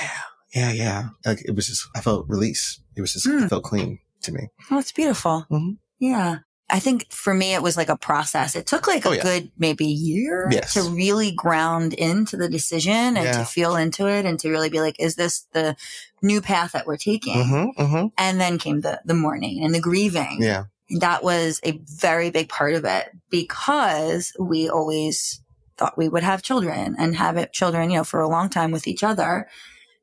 yeah, 0.54 0.72
yeah. 0.72 1.08
Like 1.24 1.42
it 1.44 1.54
was 1.54 1.68
just, 1.68 1.86
I 1.94 2.00
felt 2.00 2.26
release. 2.28 2.80
It 2.96 3.00
was 3.00 3.12
just, 3.12 3.26
Hmm. 3.26 3.44
it 3.44 3.48
felt 3.48 3.62
clean 3.64 4.00
to 4.22 4.32
me. 4.32 4.48
Oh, 4.70 4.78
it's 4.78 4.92
beautiful. 4.92 5.46
Mhm. 5.50 5.76
Yeah. 6.00 6.38
I 6.72 6.78
think 6.78 7.10
for 7.12 7.34
me, 7.34 7.54
it 7.54 7.62
was 7.62 7.76
like 7.76 7.88
a 7.88 7.96
process. 7.96 8.54
It 8.54 8.64
took 8.66 8.86
like 8.86 9.04
a 9.04 9.08
Oh, 9.08 9.12
yeah. 9.12 9.22
good 9.22 9.50
maybe 9.58 9.86
year 9.86 10.48
Yes. 10.52 10.74
to 10.74 10.82
really 10.82 11.32
ground 11.32 11.94
into 11.94 12.36
the 12.36 12.48
decision 12.48 12.92
and 13.16 13.24
Yeah. 13.24 13.38
to 13.38 13.44
feel 13.44 13.74
into 13.76 14.06
it 14.06 14.24
and 14.24 14.38
to 14.40 14.50
really 14.50 14.68
be 14.68 14.80
like, 14.80 14.94
is 15.00 15.16
this 15.16 15.46
the 15.52 15.74
new 16.22 16.40
path 16.40 16.72
that 16.72 16.86
we're 16.86 16.96
taking? 16.96 17.34
Mm-hmm, 17.34 17.82
mm-hmm. 17.82 18.06
And 18.16 18.40
then 18.40 18.58
came 18.58 18.82
the, 18.82 19.00
the 19.04 19.14
mourning 19.14 19.64
and 19.64 19.74
the 19.74 19.80
grieving. 19.80 20.38
Yeah. 20.40 20.64
That 20.98 21.22
was 21.22 21.60
a 21.64 21.80
very 21.84 22.30
big 22.30 22.48
part 22.48 22.74
of 22.74 22.84
it 22.84 23.10
because 23.30 24.32
we 24.38 24.68
always 24.68 25.40
thought 25.76 25.96
we 25.96 26.08
would 26.08 26.22
have 26.22 26.42
children 26.42 26.94
and 26.98 27.16
have 27.16 27.36
it 27.36 27.52
children, 27.52 27.90
you 27.90 27.98
know, 27.98 28.04
for 28.04 28.20
a 28.20 28.28
long 28.28 28.50
time 28.50 28.70
with 28.70 28.86
each 28.86 29.02
other. 29.02 29.48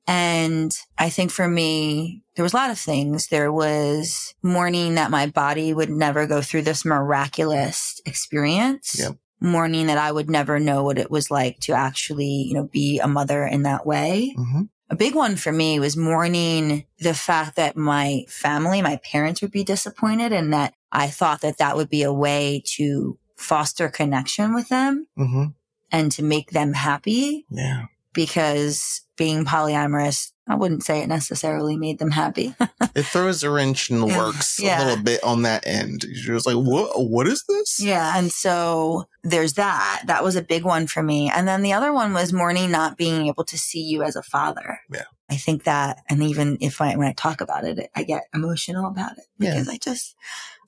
And 0.07 0.71
I 0.97 1.09
think 1.09 1.31
for 1.31 1.47
me, 1.47 2.23
there 2.35 2.43
was 2.43 2.53
a 2.53 2.57
lot 2.57 2.71
of 2.71 2.79
things. 2.79 3.27
There 3.27 3.51
was 3.51 4.33
mourning 4.41 4.95
that 4.95 5.11
my 5.11 5.27
body 5.27 5.73
would 5.73 5.89
never 5.89 6.25
go 6.25 6.41
through 6.41 6.61
this 6.61 6.85
miraculous 6.85 8.01
experience. 8.05 8.95
Yep. 8.99 9.17
Mourning 9.39 9.87
that 9.87 9.99
I 9.99 10.11
would 10.11 10.29
never 10.29 10.59
know 10.59 10.83
what 10.83 10.97
it 10.97 11.11
was 11.11 11.29
like 11.29 11.59
to 11.59 11.73
actually, 11.73 12.45
you 12.47 12.55
know, 12.55 12.63
be 12.71 12.99
a 12.99 13.07
mother 13.07 13.45
in 13.45 13.63
that 13.63 13.85
way. 13.85 14.33
Mm-hmm. 14.35 14.61
A 14.89 14.95
big 14.95 15.13
one 15.13 15.35
for 15.35 15.51
me 15.51 15.79
was 15.79 15.97
mourning 15.97 16.85
the 16.99 17.13
fact 17.13 17.57
that 17.57 17.75
my 17.75 18.23
family, 18.29 18.81
my 18.81 18.95
parents 19.03 19.41
would 19.41 19.51
be 19.51 19.65
disappointed 19.65 20.31
and 20.31 20.53
that 20.53 20.73
I 20.91 21.07
thought 21.07 21.41
that 21.41 21.57
that 21.57 21.75
would 21.75 21.89
be 21.89 22.03
a 22.03 22.13
way 22.13 22.61
to 22.75 23.17
foster 23.35 23.89
connection 23.89 24.53
with 24.55 24.69
them 24.69 25.07
Mm-hmm. 25.17 25.45
and 25.91 26.11
to 26.13 26.23
make 26.23 26.51
them 26.51 26.73
happy 26.73 27.45
Yeah. 27.49 27.85
because 28.13 29.01
being 29.15 29.45
polyamorous, 29.45 30.31
I 30.47 30.55
wouldn't 30.55 30.83
say 30.83 31.01
it 31.01 31.07
necessarily 31.07 31.75
made 31.77 31.99
them 31.99 32.11
happy. 32.11 32.55
It 32.95 33.05
throws 33.05 33.43
a 33.43 33.51
wrench 33.51 33.91
in 33.91 33.99
the 33.99 34.07
works 34.07 34.59
Yeah. 34.59 34.83
a 34.83 34.87
little 34.87 35.03
bit 35.03 35.23
on 35.23 35.43
that 35.43 35.67
end. 35.67 36.03
You're 36.03 36.35
just 36.37 36.47
like, 36.47 36.55
what, 36.55 36.89
what 37.09 37.27
is 37.27 37.43
this? 37.47 37.79
yeah. 37.79 38.17
And 38.17 38.31
so 38.31 39.05
there's 39.23 39.53
that. 39.53 40.01
That 40.07 40.23
was 40.23 40.35
a 40.35 40.41
big 40.41 40.63
one 40.63 40.87
for 40.87 41.03
me. 41.03 41.29
And 41.29 41.47
then 41.47 41.61
the 41.61 41.73
other 41.73 41.93
one 41.93 42.11
was 42.13 42.33
mourning 42.33 42.71
not 42.71 42.97
being 42.97 43.27
able 43.27 43.43
to 43.43 43.57
see 43.57 43.81
you 43.81 44.01
as 44.01 44.15
a 44.15 44.23
father. 44.23 44.79
Yeah. 44.91 45.03
I 45.29 45.35
think 45.35 45.65
that, 45.65 45.99
and 46.09 46.23
even 46.23 46.57
if 46.59 46.81
I, 46.81 46.95
when 46.95 47.07
I 47.07 47.13
talk 47.13 47.39
about 47.39 47.65
it, 47.65 47.91
I 47.95 48.01
get 48.01 48.23
emotional 48.33 48.87
about 48.87 49.19
it 49.19 49.25
Yeah. 49.37 49.51
because 49.51 49.69
I 49.69 49.77
just, 49.77 50.15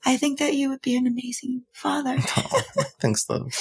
I 0.04 0.16
think 0.16 0.38
that 0.38 0.54
you 0.54 0.68
would 0.70 0.82
be 0.82 0.96
an 0.96 1.06
amazing 1.06 1.64
father 1.72 2.16
Oh, 2.36 2.62
thanks, 3.00 3.28
love. 3.28 3.52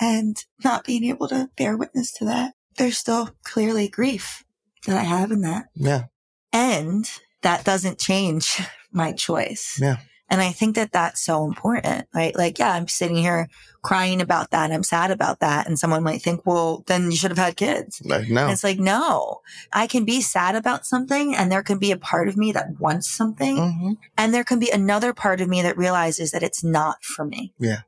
and 0.00 0.36
not 0.64 0.84
being 0.84 1.04
able 1.04 1.28
to 1.28 1.50
bear 1.56 1.76
witness 1.76 2.12
to 2.14 2.24
that. 2.26 2.54
There's 2.76 2.98
still 2.98 3.30
clearly 3.44 3.88
grief 3.88 4.44
that 4.86 4.96
I 4.96 5.02
have 5.02 5.30
in 5.32 5.40
that. 5.42 5.66
Yeah. 5.74 6.04
And 6.52 7.10
that 7.42 7.64
doesn't 7.64 7.98
change 7.98 8.60
my 8.92 9.12
choice. 9.12 9.78
Yeah. 9.80 9.96
And 10.30 10.42
I 10.42 10.52
think 10.52 10.74
that 10.76 10.92
that's 10.92 11.22
so 11.22 11.44
important, 11.46 12.06
right? 12.14 12.36
Like, 12.36 12.58
yeah, 12.58 12.72
I'm 12.72 12.86
sitting 12.86 13.16
here 13.16 13.48
crying 13.82 14.20
about 14.20 14.50
that. 14.50 14.70
I'm 14.70 14.82
sad 14.82 15.10
about 15.10 15.40
that. 15.40 15.66
And 15.66 15.78
someone 15.78 16.02
might 16.02 16.20
think, 16.20 16.44
well, 16.44 16.84
then 16.86 17.10
you 17.10 17.16
should 17.16 17.30
have 17.30 17.38
had 17.38 17.56
kids. 17.56 18.02
Like, 18.04 18.28
no. 18.28 18.42
And 18.42 18.52
it's 18.52 18.64
like, 18.64 18.78
no, 18.78 19.40
I 19.72 19.86
can 19.86 20.04
be 20.04 20.20
sad 20.20 20.54
about 20.54 20.84
something 20.84 21.34
and 21.34 21.50
there 21.50 21.62
can 21.62 21.78
be 21.78 21.92
a 21.92 21.96
part 21.96 22.28
of 22.28 22.36
me 22.36 22.52
that 22.52 22.78
wants 22.78 23.08
something. 23.08 23.56
Mm-hmm. 23.56 23.92
And 24.18 24.34
there 24.34 24.44
can 24.44 24.58
be 24.58 24.70
another 24.70 25.14
part 25.14 25.40
of 25.40 25.48
me 25.48 25.62
that 25.62 25.78
realizes 25.78 26.32
that 26.32 26.42
it's 26.42 26.62
not 26.62 27.02
for 27.02 27.24
me. 27.24 27.54
Yeah. 27.58 27.80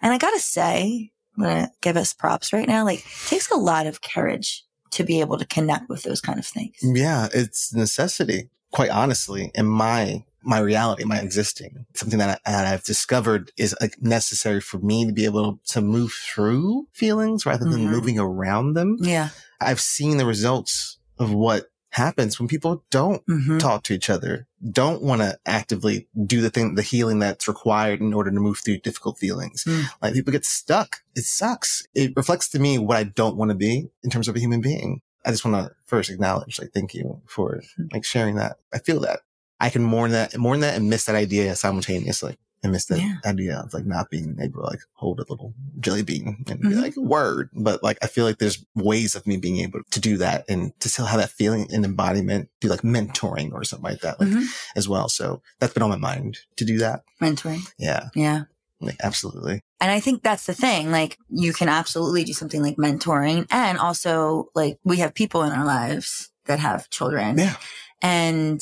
And 0.00 0.12
I 0.12 0.18
gotta 0.18 0.38
say, 0.38 1.10
I'm 1.36 1.42
gonna 1.42 1.72
give 1.80 1.96
us 1.96 2.14
props 2.14 2.52
right 2.52 2.68
now. 2.68 2.84
Like, 2.84 3.00
it 3.00 3.26
takes 3.26 3.50
a 3.50 3.56
lot 3.56 3.86
of 3.86 4.00
courage 4.02 4.64
to 4.92 5.04
be 5.04 5.20
able 5.20 5.38
to 5.38 5.46
connect 5.46 5.88
with 5.88 6.02
those 6.02 6.20
kind 6.20 6.38
of 6.38 6.46
things. 6.46 6.76
Yeah, 6.82 7.28
it's 7.32 7.74
necessity. 7.74 8.50
Quite 8.72 8.90
honestly, 8.90 9.50
in 9.54 9.66
my 9.66 10.24
my 10.42 10.58
reality, 10.58 11.04
my 11.04 11.18
existing, 11.20 11.86
something 11.94 12.18
that, 12.18 12.40
I, 12.46 12.50
that 12.50 12.72
I've 12.72 12.84
discovered 12.84 13.52
is 13.56 13.74
like 13.80 14.00
necessary 14.00 14.60
for 14.60 14.78
me 14.78 15.06
to 15.06 15.12
be 15.12 15.24
able 15.24 15.60
to 15.68 15.80
move 15.80 16.12
through 16.12 16.88
feelings 16.92 17.44
rather 17.46 17.64
than 17.68 17.86
Mhm. 17.86 17.90
moving 17.90 18.18
around 18.18 18.74
them. 18.74 18.96
Yeah. 19.00 19.30
I've 19.60 19.80
seen 19.80 20.16
the 20.16 20.26
results 20.26 20.98
of 21.18 21.30
what 21.32 21.66
happens 21.90 22.38
when 22.38 22.46
people 22.48 22.84
don't 22.90 23.26
Mhm. 23.26 23.58
talk 23.58 23.82
to 23.82 23.92
each 23.92 24.08
other, 24.08 24.46
don't 24.70 25.02
want 25.02 25.20
to 25.22 25.36
actively 25.44 26.08
do 26.24 26.40
the 26.40 26.48
thing, 26.48 26.76
the 26.76 26.82
healing 26.82 27.18
that's 27.18 27.48
required 27.48 28.00
in 28.00 28.14
order 28.14 28.30
to 28.30 28.38
move 28.40 28.60
through 28.64 28.78
difficult 28.78 29.18
feelings. 29.18 29.64
Mm. 29.66 29.86
Like 30.00 30.14
people 30.14 30.32
get 30.32 30.44
stuck. 30.44 31.02
It 31.16 31.24
sucks. 31.24 31.82
It 31.94 32.12
reflects 32.16 32.48
to 32.50 32.58
me 32.60 32.78
what 32.78 32.96
I 32.96 33.02
don't 33.04 33.36
want 33.36 33.50
to 33.50 33.56
be 33.56 33.88
in 34.04 34.10
terms 34.10 34.28
of 34.28 34.36
a 34.36 34.40
human 34.40 34.60
being. 34.60 35.00
I 35.26 35.32
just 35.32 35.44
want 35.44 35.56
to 35.66 35.74
first 35.84 36.08
acknowledge, 36.10 36.58
like, 36.60 36.70
thank 36.72 36.94
you 36.94 37.20
for 37.26 37.60
like 37.92 38.04
sharing 38.04 38.36
that. 38.36 38.56
I 38.72 38.78
feel 38.78 39.00
that 39.00 39.20
I 39.60 39.70
can 39.70 39.82
mourn 39.84 40.12
that, 40.12 40.36
mourn 40.36 40.60
that 40.60 40.76
and 40.76 40.88
miss 40.90 41.04
that 41.04 41.16
idea 41.16 41.54
simultaneously. 41.56 42.36
And 42.62 42.72
miss 42.72 42.84
that 42.86 42.98
Yeah. 43.00 43.14
idea 43.24 43.56
of 43.58 43.72
like 43.72 43.86
not 43.86 44.10
being 44.10 44.36
able 44.38 44.60
to 44.60 44.66
like 44.66 44.80
hold 44.92 45.18
a 45.18 45.24
little 45.30 45.54
jelly 45.78 46.02
bean 46.02 46.44
and 46.46 46.60
be 46.60 46.68
Mhm. 46.68 46.82
like 46.82 46.94
word. 46.94 47.48
But 47.54 47.82
like 47.82 47.96
I 48.02 48.06
feel 48.06 48.26
like 48.26 48.36
there's 48.38 48.62
ways 48.74 49.14
of 49.14 49.26
me 49.26 49.38
being 49.38 49.60
able 49.60 49.80
to 49.90 49.98
do 50.00 50.18
that 50.18 50.44
and 50.46 50.78
to 50.80 50.90
still 50.90 51.06
have 51.06 51.20
that 51.20 51.30
feeling 51.30 51.72
and 51.72 51.86
embodiment, 51.86 52.50
do 52.60 52.68
like 52.68 52.82
mentoring 52.82 53.52
or 53.52 53.64
something 53.64 53.90
like 53.90 54.02
that, 54.02 54.20
like 54.20 54.28
Mhm. 54.28 54.44
as 54.76 54.86
well. 54.86 55.08
So 55.08 55.40
that's 55.58 55.72
been 55.72 55.82
on 55.82 55.88
my 55.88 55.96
mind 55.96 56.36
to 56.56 56.66
do 56.66 56.76
that. 56.80 57.02
Mentoring. 57.18 57.62
Yeah. 57.78 58.10
Yeah. 58.14 58.42
Like 58.78 58.96
absolutely. 59.02 59.62
And 59.80 59.90
I 59.90 59.98
think 60.00 60.22
that's 60.22 60.44
the 60.44 60.52
thing. 60.52 60.90
Like 60.90 61.16
you 61.30 61.54
can 61.54 61.70
absolutely 61.70 62.24
do 62.24 62.34
something 62.34 62.60
like 62.62 62.76
mentoring 62.76 63.46
and 63.50 63.78
also 63.78 64.50
like 64.54 64.78
we 64.84 64.98
have 64.98 65.14
people 65.14 65.44
in 65.44 65.52
our 65.52 65.64
lives 65.64 66.28
that 66.44 66.58
have 66.58 66.90
children. 66.90 67.38
Yeah. 67.38 67.56
And 68.02 68.60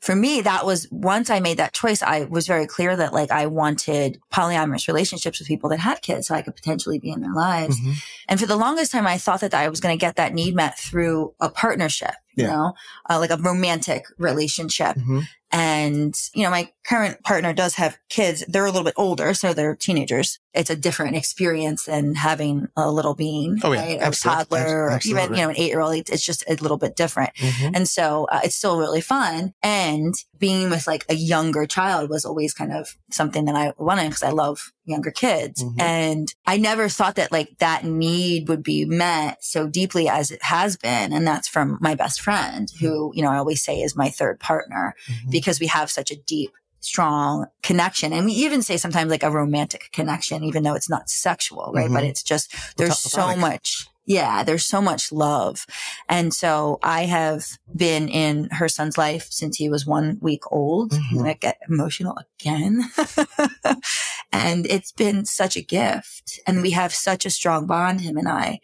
for 0.00 0.14
me, 0.14 0.40
that 0.42 0.64
was 0.64 0.86
once 0.90 1.28
I 1.28 1.40
made 1.40 1.56
that 1.58 1.72
choice, 1.72 2.02
I 2.02 2.24
was 2.24 2.46
very 2.46 2.66
clear 2.66 2.96
that 2.96 3.12
like 3.12 3.30
I 3.30 3.46
wanted 3.46 4.20
polyamorous 4.32 4.86
relationships 4.86 5.38
with 5.38 5.48
people 5.48 5.68
that 5.70 5.80
had 5.80 6.02
kids 6.02 6.28
so 6.28 6.34
I 6.34 6.42
could 6.42 6.54
potentially 6.54 6.98
be 6.98 7.10
in 7.10 7.20
their 7.20 7.34
lives. 7.34 7.78
Mhm. 7.80 7.94
And 8.28 8.38
for 8.38 8.46
the 8.46 8.56
longest 8.56 8.92
time, 8.92 9.06
I 9.06 9.18
thought 9.18 9.40
that 9.40 9.54
I 9.54 9.68
was 9.68 9.80
going 9.80 9.96
to 9.96 10.00
get 10.00 10.16
that 10.16 10.34
need 10.34 10.54
met 10.54 10.78
through 10.78 11.34
a 11.40 11.48
partnership, 11.48 12.14
you 12.38 12.44
Yeah. 12.44 12.50
know, 12.56 12.74
uh, 13.10 13.18
like 13.18 13.30
a 13.30 13.36
romantic 13.36 14.04
relationship. 14.18 14.96
Mhm. 14.96 15.26
And, 15.50 16.14
you 16.34 16.42
know, 16.42 16.50
my 16.50 16.70
current 16.86 17.22
partner 17.24 17.54
does 17.54 17.74
have 17.76 17.96
kids. 18.10 18.44
They're 18.48 18.66
a 18.66 18.70
little 18.70 18.84
bit 18.84 18.92
older, 18.98 19.32
so 19.32 19.54
they're 19.54 19.74
teenagers. 19.74 20.38
It's 20.52 20.68
a 20.68 20.76
different 20.76 21.16
experience 21.16 21.84
than 21.86 22.16
having 22.16 22.68
a 22.76 22.90
little 22.90 23.14
being, 23.14 23.58
Oh, 23.64 23.72
yeah. 23.72 23.80
right? 23.80 23.98
Or 23.98 24.02
a 24.02 24.06
Absolutely. 24.08 24.58
toddler, 24.60 24.90
or 24.90 25.00
even, 25.06 25.30
you 25.34 25.42
know, 25.42 25.48
an 25.48 25.56
eight 25.56 25.68
year 25.68 25.80
old. 25.80 25.94
It's 25.94 26.24
just 26.24 26.44
a 26.48 26.54
little 26.56 26.76
bit 26.76 26.96
different. 26.96 27.30
Mhm. 27.36 27.72
And 27.74 27.88
so 27.88 28.26
uh, 28.30 28.40
it's 28.44 28.56
still 28.56 28.78
really 28.78 29.00
fun. 29.00 29.54
And 29.62 30.14
being 30.38 30.68
with 30.68 30.86
like 30.86 31.06
a 31.08 31.14
younger 31.14 31.64
child 31.66 32.10
was 32.10 32.26
always 32.26 32.52
kind 32.52 32.72
of 32.72 32.96
something 33.10 33.46
that 33.46 33.54
I 33.56 33.72
wanted 33.78 34.08
because 34.10 34.22
I 34.22 34.30
love 34.30 34.72
younger 34.88 35.10
kids. 35.10 35.62
Mhm. 35.62 35.80
And 35.80 36.34
I 36.46 36.56
never 36.56 36.88
thought 36.88 37.16
that 37.16 37.30
like 37.30 37.58
that 37.58 37.84
need 37.84 38.48
would 38.48 38.62
be 38.62 38.84
met 38.84 39.44
so 39.44 39.66
deeply 39.68 40.08
as 40.08 40.30
it 40.30 40.42
has 40.42 40.76
been. 40.76 41.12
And 41.12 41.26
that's 41.26 41.46
from 41.46 41.78
my 41.80 41.94
best 41.94 42.20
friend 42.20 42.70
who, 42.80 43.12
you 43.14 43.22
know, 43.22 43.30
I 43.30 43.36
always 43.36 43.62
say 43.62 43.80
is 43.82 43.94
my 43.94 44.08
third 44.08 44.40
partner 44.40 44.94
Mhm. 45.08 45.30
because 45.30 45.60
we 45.60 45.66
have 45.66 45.90
such 45.90 46.10
a 46.10 46.16
deep, 46.16 46.50
strong 46.80 47.46
connection. 47.62 48.12
And 48.12 48.24
we 48.26 48.32
even 48.32 48.62
say 48.62 48.76
sometimes 48.76 49.10
like 49.10 49.22
a 49.22 49.30
romantic 49.30 49.90
connection, 49.92 50.44
even 50.44 50.62
though 50.62 50.74
it's 50.74 50.88
not 50.88 51.10
sexual, 51.10 51.70
right? 51.74 51.90
But 51.92 52.04
Mhm. 52.04 52.08
it's 52.10 52.22
just, 52.22 52.54
there's 52.76 52.98
so 52.98 53.36
much. 53.36 53.88
Yeah, 54.08 54.42
there's 54.42 54.64
so 54.64 54.80
much 54.80 55.12
love. 55.12 55.66
And 56.08 56.32
so 56.32 56.78
I 56.82 57.04
have 57.04 57.44
been 57.76 58.08
in 58.08 58.48
her 58.52 58.66
son's 58.66 58.96
life 58.96 59.26
since 59.30 59.58
he 59.58 59.68
was 59.68 59.84
one 59.86 60.16
week 60.22 60.50
old. 60.50 60.92
Mhm. 60.92 61.02
I'm 61.10 61.18
going 61.18 61.34
to 61.34 61.38
get 61.38 61.58
emotional 61.68 62.16
again. 62.40 62.80
and 64.32 64.64
it's 64.66 64.92
been 64.92 65.26
such 65.26 65.56
a 65.58 65.62
gift. 65.62 66.40
And 66.46 66.62
we 66.62 66.70
have 66.70 66.94
such 66.94 67.26
a 67.26 67.30
strong 67.30 67.66
bond, 67.66 68.00
him 68.00 68.16
and 68.16 68.28
I. 68.28 68.60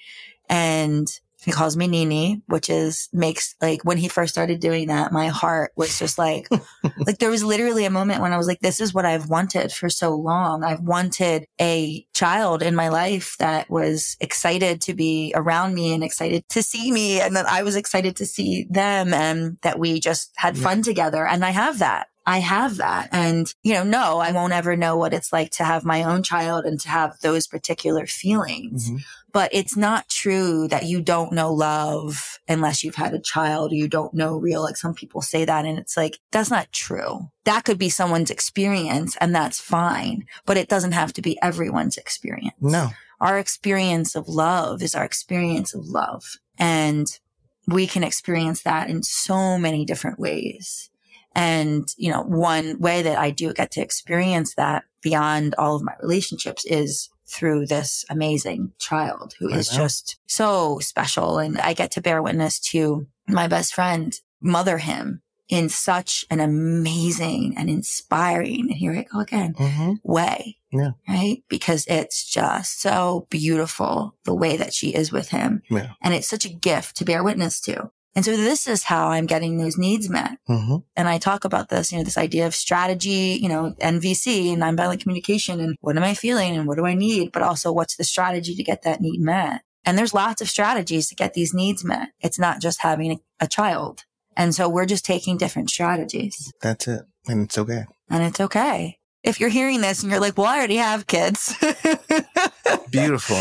And 0.48 1.09
he 1.44 1.52
calls 1.52 1.76
me 1.76 1.87
Nini, 1.87 2.42
which 2.46 2.70
is 2.70 3.09
makes 3.12 3.54
like 3.61 3.85
when 3.85 3.96
he 3.98 4.09
first 4.09 4.33
started 4.33 4.61
doing 4.61 4.88
that, 4.88 5.12
my 5.12 5.28
heart 5.28 5.72
was 5.76 5.98
just 5.98 6.18
like, 6.18 6.48
like 7.07 7.18
there 7.18 7.30
was 7.30 7.44
literally 7.44 7.85
a 7.85 7.90
moment 7.90 8.20
when 8.20 8.33
I 8.33 8.37
was 8.38 8.46
like, 8.46 8.61
this 8.61 8.80
is 8.80 8.94
what 8.94 9.04
I've 9.04 9.28
wanted 9.28 9.72
for 9.72 9.88
so 9.88 10.14
long. 10.14 10.64
I've 10.64 10.80
wanted 10.80 11.46
a 11.61 12.07
child 12.14 12.62
in 12.62 12.74
my 12.74 12.88
life 12.88 13.37
that 13.38 13.68
was 13.70 14.16
excited 14.20 14.80
to 14.83 14.94
be 14.94 15.33
around 15.37 15.74
me 15.74 15.92
and 15.92 16.02
excited 16.02 16.48
to 16.50 16.62
see 16.62 16.90
me. 16.92 17.20
And 17.20 17.37
that 17.37 17.46
I 17.46 17.62
was 17.62 17.76
excited 17.76 18.16
to 18.16 18.26
see 18.26 18.66
them 18.70 19.12
and 19.14 19.59
that 19.62 19.78
we 19.78 20.00
just 20.00 20.33
had 20.37 20.57
fun 20.57 20.83
together. 20.83 21.26
And 21.26 21.44
I 21.44 21.50
have 21.50 21.78
that. 21.80 22.09
I 22.26 22.38
have 22.38 22.78
that. 22.78 23.11
And, 23.12 23.52
you 23.62 23.74
know, 23.74 23.85
no, 23.85 24.18
I 24.18 24.33
won't 24.33 24.54
ever 24.54 24.76
know 24.76 24.96
what 24.96 25.12
it's 25.12 25.30
like 25.30 25.50
to 25.52 25.64
have 25.64 25.85
my 25.85 26.04
own 26.04 26.22
child 26.22 26.64
and 26.64 26.80
to 26.80 26.88
have 26.88 27.20
those 27.20 27.46
particular 27.46 28.07
feelings 28.07 28.90
Mhm. 28.90 29.00
But 29.35 29.51
it's 29.53 29.77
not 29.77 30.09
true 30.09 30.68
that 30.68 30.85
you 30.85 31.03
don't 31.03 31.33
know 31.33 31.53
love 31.53 32.38
unless 32.49 32.85
you've 32.85 32.94
had 32.94 33.12
a 33.12 33.20
child 33.20 33.73
or 33.73 33.75
you 33.75 33.88
don't 33.88 34.14
know 34.14 34.37
real 34.38 34.62
like 34.62 34.77
some 34.77 34.94
people 34.94 35.20
say 35.20 35.44
that 35.44 35.66
and 35.66 35.77
it's 35.77 35.97
like 35.97 36.20
that's 36.31 36.51
not 36.51 36.73
true. 36.73 37.29
That 37.42 37.64
could 37.64 37.79
be 37.79 37.90
someone's 37.90 38.31
experience 38.31 39.16
and 39.20 39.35
that's 39.35 39.61
fine 39.61 40.25
but 40.47 40.57
it 40.57 40.68
doesn't 40.68 40.92
have 40.92 41.12
to 41.14 41.20
be 41.20 41.37
everyone's 41.42 41.99
experience. 41.99 42.55
No. 42.61 42.90
our 43.20 43.38
experience 43.38 44.14
of 44.14 44.29
love 44.29 44.83
is 44.83 44.94
our 44.94 45.05
experience 45.05 45.75
of 45.75 45.85
love 45.85 46.38
and 46.57 47.18
we 47.66 47.87
can 47.88 48.05
experience 48.05 48.62
that 48.62 48.88
in 48.88 49.03
so 49.03 49.59
many 49.59 49.85
different 49.85 50.18
ways. 50.20 50.90
And 51.35 51.88
you 51.97 52.12
know 52.12 52.23
one 52.23 52.79
way 52.79 53.03
that 53.03 53.18
i 53.18 53.33
do 53.33 53.53
get 53.53 53.73
to 53.73 53.81
experience 53.81 54.55
that 54.55 54.85
beyond 55.03 55.57
all 55.59 55.75
of 55.75 55.83
my 55.83 55.94
relationships 56.01 56.64
is 56.64 57.11
through 57.35 57.66
this 57.66 58.05
amazing 58.09 58.73
child 58.79 59.35
who 59.38 59.53
I 59.53 59.59
is 59.59 59.73
know. 59.73 59.79
just 59.79 60.18
so 60.27 60.79
special 60.79 61.38
and 61.38 61.59
i 61.59 61.73
get 61.75 61.90
to 61.92 62.01
bear 62.01 62.23
witness 62.23 62.59
to 62.61 63.07
my 63.27 63.49
best 63.49 63.75
friend 63.75 64.14
mother 64.40 64.79
him 64.79 65.23
in 65.49 65.68
such 65.68 66.25
an 66.31 66.40
amazing 66.40 67.55
and 67.57 67.68
inspiring 67.68 68.61
and 68.70 68.79
here 68.79 68.92
i 68.92 69.03
go 69.03 69.20
again 69.20 69.55
hmm 69.57 69.94
way. 70.03 70.59
Yeah. 70.73 70.90
Right. 71.09 71.42
Because 71.49 71.87
it's 71.87 72.29
just 72.29 72.81
so 72.81 73.27
beautiful 73.31 74.16
the 74.25 74.35
way 74.35 74.57
that 74.57 74.75
she 74.75 74.92
is 74.94 75.12
with 75.12 75.29
him. 75.29 75.62
Yeah. 75.70 75.92
And 76.03 76.12
it's 76.14 76.29
such 76.29 76.44
a 76.44 76.53
gift 76.53 76.97
to 76.97 77.05
bear 77.05 77.23
witness 77.23 77.61
to. 77.62 77.90
And 78.16 78.24
so 78.24 78.37
this 78.37 78.68
is 78.68 78.85
how 78.85 79.09
I'm 79.09 79.27
getting 79.27 79.59
those 79.59 79.77
needs 79.77 80.09
met. 80.09 80.38
hmm 80.46 80.77
And 80.96 81.09
I 81.09 81.18
talk 81.18 81.44
about 81.44 81.68
this, 81.68 81.90
you 81.90 81.98
know, 81.98 82.05
this 82.05 82.18
idea 82.18 82.46
of 82.46 82.55
strategy, 82.55 83.38
you 83.42 83.48
know, 83.48 83.74
NVC, 83.81 84.53
and 84.53 84.62
nonviolent 84.62 85.00
communication, 85.00 85.61
and 85.61 85.77
what 85.81 85.96
am 85.96 86.05
I 86.05 86.14
feeling 86.14 86.57
and 86.57 86.66
what 86.68 86.77
do 86.79 86.87
I 86.87 86.94
need? 86.94 87.33
But 87.33 87.42
also 87.42 87.72
what's 87.72 87.96
the 87.96 88.05
strategy 88.05 88.55
to 88.55 88.62
get 88.62 88.83
that 88.83 89.00
need 89.00 89.20
met? 89.20 89.62
And 89.85 89.98
there's 89.98 90.14
lots 90.14 90.40
of 90.40 90.48
strategies 90.48 91.09
to 91.09 91.14
get 91.14 91.35
these 91.35 91.53
needs 91.53 91.85
met. 91.85 92.09
It's 92.20 92.38
not 92.38 92.61
just 92.61 92.81
having 92.81 93.12
a, 93.12 93.16
a 93.40 93.48
child. 93.48 94.05
And 94.37 94.55
so 94.55 94.68
we're 94.68 94.87
just 94.87 95.05
taking 95.05 95.37
different 95.37 95.70
strategies 95.70 96.53
That's 96.61 96.88
it. 96.88 97.03
And 97.29 97.42
it's 97.42 97.57
okay. 97.59 97.85
and 98.11 98.22
it's 98.22 98.40
okay. 98.40 98.98
If 99.25 99.41
you're 99.41 99.49
hearing 99.49 99.81
this 99.81 100.03
and 100.03 100.13
you're 100.13 100.21
like, 100.21 100.37
well, 100.37 100.47
I 100.47 100.59
already 100.59 100.77
have 100.77 101.07
kids, 101.07 101.57
Beautiful. 102.91 103.37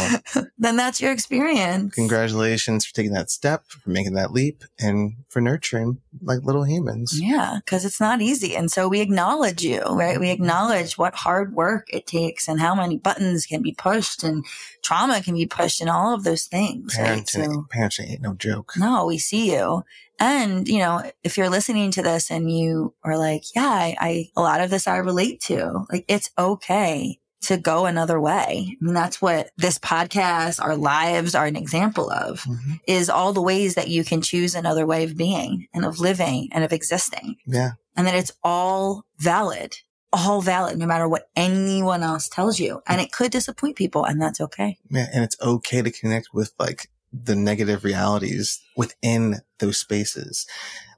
then 0.58 0.76
that's 0.78 1.02
your 1.02 1.12
experience. 1.12 1.94
Congratulations 1.94 2.86
for 2.86 2.94
taking 2.94 3.14
that 3.14 3.30
step, 3.30 3.66
for 3.68 3.90
making 3.90 4.14
that 4.14 4.32
leap, 4.32 4.64
and 4.80 5.14
for 5.30 5.42
nurturing 5.42 6.00
like 6.22 6.40
little 6.44 6.64
humans. 6.64 7.20
Yeah, 7.20 7.60
because 7.64 7.86
it's 7.86 8.00
not 8.00 8.22
easy. 8.22 8.56
And 8.56 8.72
so 8.72 8.88
we 8.88 9.02
acknowledge 9.02 9.62
you, 9.64 9.82
right? 9.82 10.20
We 10.20 10.30
acknowledge 10.30 10.98
what 10.98 11.16
hard 11.16 11.54
work 11.54 11.88
it 11.92 12.08
takes 12.08 12.48
and 12.48 12.60
how 12.60 12.74
many 12.76 12.98
buttons 12.98 13.46
can 13.46 13.62
be 13.62 13.74
pushed 13.74 14.24
and 14.24 14.46
trauma 14.84 15.22
can 15.22 15.34
be 15.36 15.46
pushed 15.46 15.82
and 15.82 15.90
all 15.90 16.14
of 16.14 16.24
those 16.24 16.46
things. 16.46 16.98
Right? 16.98 17.20
Parenting, 17.24 17.26
So, 17.54 17.66
parenting 17.74 18.10
ain't 18.12 18.22
no 18.22 18.34
joke. 18.36 18.74
no, 18.78 19.06
we 19.06 19.18
see 19.18 19.52
you. 19.54 19.84
And, 20.24 20.68
you 20.68 20.80
know, 20.80 21.04
if 21.24 21.38
you're 21.38 21.50
listening 21.50 21.92
to 21.92 22.02
this 22.02 22.32
and 22.32 22.50
you 22.50 22.94
are 23.04 23.18
like, 23.18 23.44
yeah, 23.54 23.68
I, 23.68 23.96
I 24.00 24.30
a 24.38 24.42
lot 24.42 24.62
of 24.62 24.70
this 24.70 24.88
I 24.88 24.98
relate 24.98 25.42
to, 25.42 25.86
like, 25.92 26.06
it's 26.08 26.30
okay 26.38 27.20
to 27.42 27.58
go 27.58 27.86
another 27.86 28.22
way. 28.22 28.70
I 28.72 28.78
mean, 28.80 28.94
that's 28.94 29.22
what 29.22 29.50
this 29.58 29.78
podcast, 29.78 30.64
our 30.64 30.78
lives 30.78 31.36
are 31.36 31.46
an 31.46 31.58
example 31.58 32.10
of. 32.10 32.42
Mhm. 32.44 32.80
is 32.88 33.10
all 33.10 33.34
the 33.34 33.42
ways 33.42 33.76
that 33.76 33.90
you 33.90 34.06
can 34.06 34.22
choose 34.22 34.56
another 34.56 34.86
way 34.86 35.04
of 35.04 35.18
being 35.18 35.68
and 35.74 35.84
of 35.84 36.00
living 36.00 36.48
and 36.54 36.64
of 36.64 36.72
existing. 36.72 37.36
Yeah. 37.46 37.72
And 37.98 38.08
that 38.08 38.16
it's 38.16 38.32
all 38.46 39.04
valid, 39.20 39.76
all 40.14 40.42
valid, 40.42 40.78
no 40.78 40.86
matter 40.86 41.08
what 41.10 41.28
anyone 41.36 42.02
else 42.02 42.30
tells 42.30 42.60
you. 42.60 42.82
And 42.88 43.02
it 43.02 43.12
could 43.12 43.32
disappoint 43.32 43.76
people 43.76 44.06
and 44.06 44.22
that's 44.22 44.40
okay. 44.40 44.78
Yeah. 44.90 45.08
And 45.14 45.26
it's 45.26 45.36
okay 45.42 45.82
to 45.82 45.92
connect 45.92 46.28
with 46.34 46.54
like 46.58 46.90
the 47.14 47.36
negative 47.36 47.84
realities 47.84 48.60
within 48.76 49.42
those 49.60 49.78
spaces. 49.78 50.48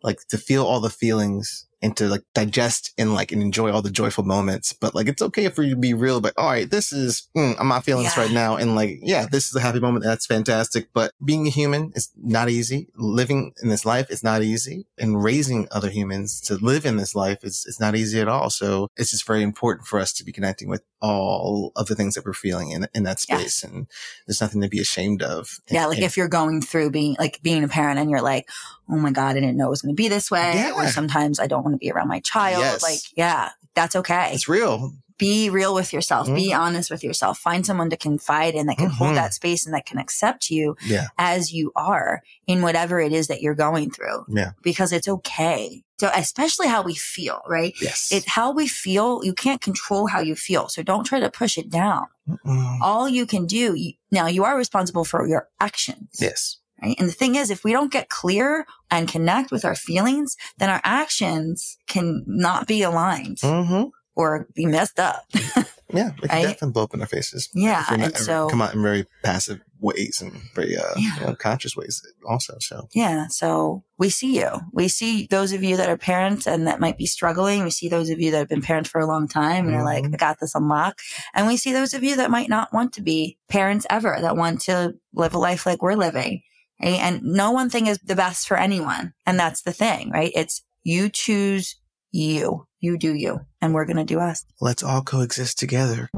Like 0.01 0.19
to 0.29 0.37
feel 0.37 0.65
all 0.65 0.79
the 0.79 0.89
feelings 0.89 1.65
and 1.85 1.95
to 1.97 2.07
like 2.07 2.23
digest 2.33 2.93
and 2.97 3.13
like 3.13 3.31
and 3.31 3.43
enjoy 3.43 3.71
all 3.71 3.83
the 3.83 3.91
joyful 3.91 4.23
moments. 4.23 4.73
But 4.73 4.95
like, 4.95 5.07
it's 5.07 5.21
okay 5.21 5.47
for 5.49 5.61
you 5.61 5.75
to 5.75 5.79
be 5.79 5.93
real, 5.93 6.19
but 6.19 6.33
all 6.35 6.49
right, 6.49 6.67
this 6.69 6.91
is, 6.91 7.29
mm, 7.37 7.55
I'm 7.59 7.67
not 7.67 7.85
feeling 7.85 8.05
this 8.05 8.17
right 8.17 8.31
now. 8.31 8.55
And 8.55 8.75
like, 8.75 8.97
yeah, 9.03 9.27
this 9.31 9.47
is 9.49 9.55
a 9.55 9.59
happy 9.61 9.79
moment. 9.79 10.03
That's 10.03 10.25
fantastic. 10.25 10.87
But 10.93 11.11
being 11.23 11.45
a 11.45 11.51
human 11.51 11.91
is 11.95 12.09
not 12.17 12.49
easy. 12.49 12.87
Living 12.95 13.53
in 13.61 13.69
this 13.69 13.85
life 13.85 14.09
is 14.09 14.23
not 14.23 14.41
easy 14.41 14.87
and 14.97 15.23
raising 15.23 15.67
other 15.71 15.89
humans 15.91 16.41
to 16.41 16.55
live 16.55 16.85
in 16.87 16.97
this 16.97 17.13
life 17.13 17.43
is, 17.43 17.65
is 17.67 17.79
not 17.79 17.95
easy 17.95 18.19
at 18.19 18.27
all. 18.27 18.49
So 18.49 18.87
it's 18.97 19.11
just 19.11 19.27
very 19.27 19.43
important 19.43 19.87
for 19.87 19.99
us 19.99 20.11
to 20.13 20.23
be 20.23 20.31
connecting 20.31 20.67
with 20.69 20.81
all 21.01 21.71
of 21.75 21.85
the 21.85 21.93
things 21.93 22.15
that 22.15 22.25
we're 22.25 22.33
feeling 22.33 22.71
in, 22.71 22.87
in 22.95 23.03
that 23.03 23.23
Yeah. 23.29 23.37
space. 23.37 23.63
And 23.63 23.85
there's 24.25 24.41
nothing 24.41 24.61
to 24.61 24.67
be 24.69 24.79
ashamed 24.79 25.21
of. 25.21 25.59
Yeah, 25.69 25.85
like 25.85 25.97
And- 25.97 26.05
if 26.05 26.17
you're 26.17 26.27
going 26.27 26.63
through 26.63 26.89
being 26.89 27.15
like 27.19 27.39
being 27.43 27.63
a 27.63 27.67
parent 27.67 27.99
and 27.99 28.09
you're 28.09 28.23
like, 28.23 28.49
oh 28.89 28.95
my 28.97 29.11
God, 29.11 29.31
I 29.31 29.39
didn't 29.39 29.57
know 29.57 29.67
it 29.67 29.69
was 29.69 29.81
going 29.83 29.95
to 29.95 30.01
be 30.01 30.07
this 30.09 30.31
way. 30.31 30.53
Yeah. 30.55 30.71
Or 30.73 30.87
sometimes 30.87 31.39
I 31.39 31.47
don't 31.47 31.63
want 31.63 31.74
to 31.75 31.79
be 31.79 31.91
around 31.91 32.07
my 32.07 32.19
child. 32.21 32.61
Yes. 32.61 32.81
Like, 32.83 32.99
yeah, 33.15 33.49
that's 33.75 33.95
okay. 33.95 34.31
it's 34.33 34.47
real. 34.47 34.93
Be 35.17 35.49
real 35.49 35.73
with 35.73 35.93
yourself. 35.93 36.27
Be 36.27 36.51
honest 36.53 36.91
with 36.91 37.01
yourself. 37.01 37.37
Find 37.37 37.65
someone 37.65 37.89
to 37.89 37.95
confide 37.95 38.53
in 38.53 38.65
that 38.65 38.77
can 38.77 38.89
Mhm. 38.89 38.95
hold 38.97 39.15
that 39.15 39.33
space 39.33 39.65
and 39.65 39.73
that 39.73 39.85
can 39.85 39.97
accept 39.97 40.49
you 40.49 40.75
Yeah. 40.85 41.07
as 41.17 41.53
you 41.53 41.71
are 41.73 42.21
in 42.47 42.61
whatever 42.61 42.99
it 42.99 43.13
is 43.13 43.27
that 43.27 43.41
you're 43.41 43.55
going 43.55 43.91
through. 43.91 44.25
Yeah. 44.27 44.51
Because 44.61 44.91
it's 44.91 45.07
okay. 45.07 45.83
So 46.01 46.11
especially 46.13 46.67
how 46.67 46.81
we 46.81 46.95
feel, 46.95 47.39
right? 47.47 47.73
Yes. 47.81 48.09
It's 48.11 48.27
how 48.27 48.51
we 48.51 48.67
feel. 48.67 49.21
You 49.23 49.33
can't 49.33 49.61
control 49.61 50.07
how 50.07 50.19
you 50.19 50.35
feel. 50.35 50.67
So 50.67 50.83
don't 50.83 51.05
try 51.05 51.21
to 51.21 51.31
push 51.31 51.57
it 51.57 51.69
down. 51.69 52.07
Mm-mm. 52.29 52.79
All 52.81 53.07
you 53.07 53.25
can 53.25 53.45
do 53.45 53.77
now 54.11 54.27
you 54.27 54.43
are 54.43 54.57
responsible 54.57 55.05
for 55.05 55.25
your 55.25 55.47
actions. 55.61 56.09
Yes. 56.19 56.57
Right. 56.81 56.95
And 56.99 57.07
the 57.07 57.13
thing 57.13 57.35
is, 57.35 57.49
if 57.49 57.63
we 57.63 57.71
don't 57.71 57.91
get 57.91 58.09
clear 58.09 58.65
and 58.91 59.07
connect 59.07 59.51
with 59.51 59.63
our 59.65 59.75
feelings, 59.75 60.35
then 60.57 60.69
our 60.69 60.81
actions 60.83 61.77
can 61.87 62.23
not 62.27 62.67
be 62.67 62.81
aligned 62.83 63.37
Mm-hmm. 63.37 63.85
or 64.15 64.47
be 64.55 64.65
messed 64.65 64.99
up. 64.99 65.25
Yeah, 65.93 66.09
we 66.19 66.27
can 66.27 66.37
Right? 66.37 66.41
definitely 66.47 66.71
blow 66.71 66.83
up 66.83 66.93
in 66.95 67.01
our 67.01 67.07
faces. 67.07 67.47
Yeah, 67.53 67.85
not 67.91 67.99
and 67.99 68.17
so- 68.17 68.49
come 68.49 68.59
out 68.61 68.73
in 68.73 68.81
very 68.81 69.05
passive 69.23 69.61
ways 69.79 70.19
and 70.19 70.33
very 70.55 70.75
uh, 70.75 70.81
Yeah. 70.97 71.19
you 71.19 71.25
know, 71.27 71.35
conscious 71.35 71.75
ways 71.77 72.01
also. 72.27 72.55
So 72.59 72.89
Yeah. 72.95 73.27
So 73.27 73.83
we 73.99 74.09
see 74.09 74.39
you. 74.39 74.49
We 74.73 74.87
see 74.87 75.27
those 75.29 75.53
of 75.53 75.63
you 75.63 75.77
that 75.77 75.87
are 75.87 75.95
parents 75.95 76.47
and 76.47 76.65
that 76.65 76.79
might 76.79 76.97
be 76.97 77.05
struggling. 77.05 77.63
We 77.63 77.69
see 77.69 77.87
those 77.87 78.09
of 78.09 78.19
you 78.19 78.31
that 78.31 78.39
have 78.39 78.49
been 78.49 78.63
parents 78.63 78.89
for 78.89 78.99
a 78.99 79.05
long 79.05 79.27
time 79.27 79.67
and 79.67 79.75
are 79.75 79.83
like, 79.85 80.03
Mhm. 80.05 80.15
I 80.15 80.17
got 80.17 80.39
this 80.39 80.55
on 80.55 80.67
lock. 80.67 80.99
And 81.35 81.45
we 81.45 81.55
see 81.55 81.71
those 81.71 81.93
of 81.93 82.03
you 82.03 82.15
that 82.15 82.31
might 82.31 82.49
not 82.49 82.73
want 82.73 82.93
to 82.93 83.01
be 83.03 83.37
parents 83.47 83.85
ever, 83.89 84.17
that 84.19 84.35
want 84.35 84.61
to 84.61 84.95
live 85.13 85.35
a 85.35 85.37
life 85.37 85.67
like 85.67 85.83
we're 85.83 85.93
living. 85.95 86.41
Right? 86.81 86.99
And 86.99 87.23
no 87.23 87.51
one 87.51 87.69
thing 87.69 87.87
is 87.87 87.99
the 87.99 88.15
best 88.15 88.47
for 88.47 88.57
anyone. 88.57 89.13
And 89.25 89.39
that's 89.39 89.61
the 89.61 89.71
thing, 89.71 90.11
right? 90.11 90.31
It's 90.35 90.61
you 90.83 91.09
choose 91.09 91.75
you. 92.11 92.67
You 92.79 92.97
do 92.97 93.13
you. 93.13 93.41
And 93.61 93.73
we're 93.73 93.85
going 93.85 93.97
to 93.97 94.03
do 94.03 94.19
us. 94.19 94.45
let's 94.61 94.83
all 94.83 95.01
coexist 95.01 95.57
together. 95.57 96.09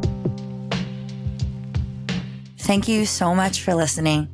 Thank 2.60 2.88
you 2.88 3.06
so 3.06 3.34
much 3.34 3.62
for 3.62 3.74
listening. 3.74 4.28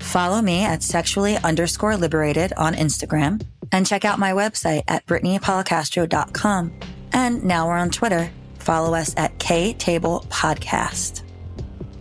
Follow 0.00 0.42
me 0.42 0.64
at 0.64 0.82
sexually 0.82 1.36
underscore 1.38 1.96
liberated 1.96 2.52
on 2.56 2.74
Instagram 2.74 3.44
and 3.70 3.86
check 3.86 4.04
out 4.04 4.18
my 4.18 4.32
website 4.32 4.82
at 4.88 5.06
brittanypolicastro.com. 5.06 6.72
And 7.12 7.44
now 7.44 7.68
we're 7.68 7.76
on 7.76 7.90
Twitter. 7.90 8.30
Follow 8.58 8.94
us 8.94 9.14
at 9.16 9.38
K 9.38 9.72
Table 9.72 10.26
Podcast. 10.28 11.22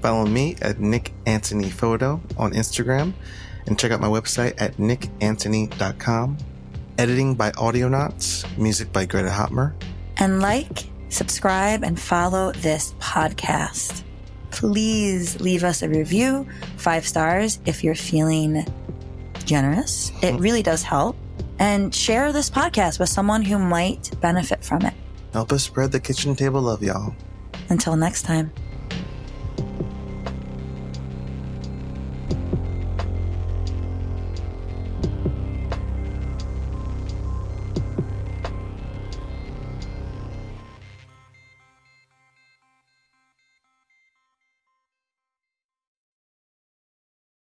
Follow 0.02 0.26
me 0.26 0.56
at 0.62 0.80
Nick 0.80 1.14
Antony 1.26 1.70
Photo 1.70 2.22
on 2.38 2.52
Instagram 2.54 3.14
and 3.68 3.78
check 3.80 3.92
out 3.92 4.00
my 4.00 4.08
website 4.08 4.54
at 4.58 4.78
nickantony.com. 4.78 6.38
Editing 6.98 7.36
by 7.36 7.52
Audionauts, 7.52 8.58
music 8.58 8.92
by 8.94 9.06
Greta 9.06 9.30
Hotmer. 9.30 9.74
And 10.18 10.42
like, 10.42 10.86
subscribe, 11.10 11.84
and 11.84 12.00
follow 12.00 12.52
this 12.54 12.94
podcast. 13.00 14.04
Please 14.52 15.40
leave 15.42 15.64
us 15.64 15.82
a 15.82 15.90
review, 15.90 16.48
five 16.78 17.06
stars 17.06 17.60
if 17.66 17.84
you're 17.84 17.96
feeling 17.96 18.66
generous. 19.44 20.10
It 20.22 20.34
mm-hmm. 20.34 20.38
really 20.38 20.64
does 20.64 20.84
help. 20.84 21.18
And 21.60 21.94
share 21.94 22.32
this 22.32 22.50
podcast 22.50 23.00
with 23.00 23.10
someone 23.10 23.42
who 23.42 23.58
might 23.58 24.12
benefit 24.22 24.64
from 24.64 24.84
it. 24.84 24.94
Help 25.34 25.52
us 25.52 25.64
spread 25.64 25.92
the 25.92 26.00
kitchen 26.00 26.36
table 26.36 26.62
love, 26.62 26.82
y'all. 26.84 27.14
Until 27.70 27.96
next 27.96 28.24
time. 28.24 28.52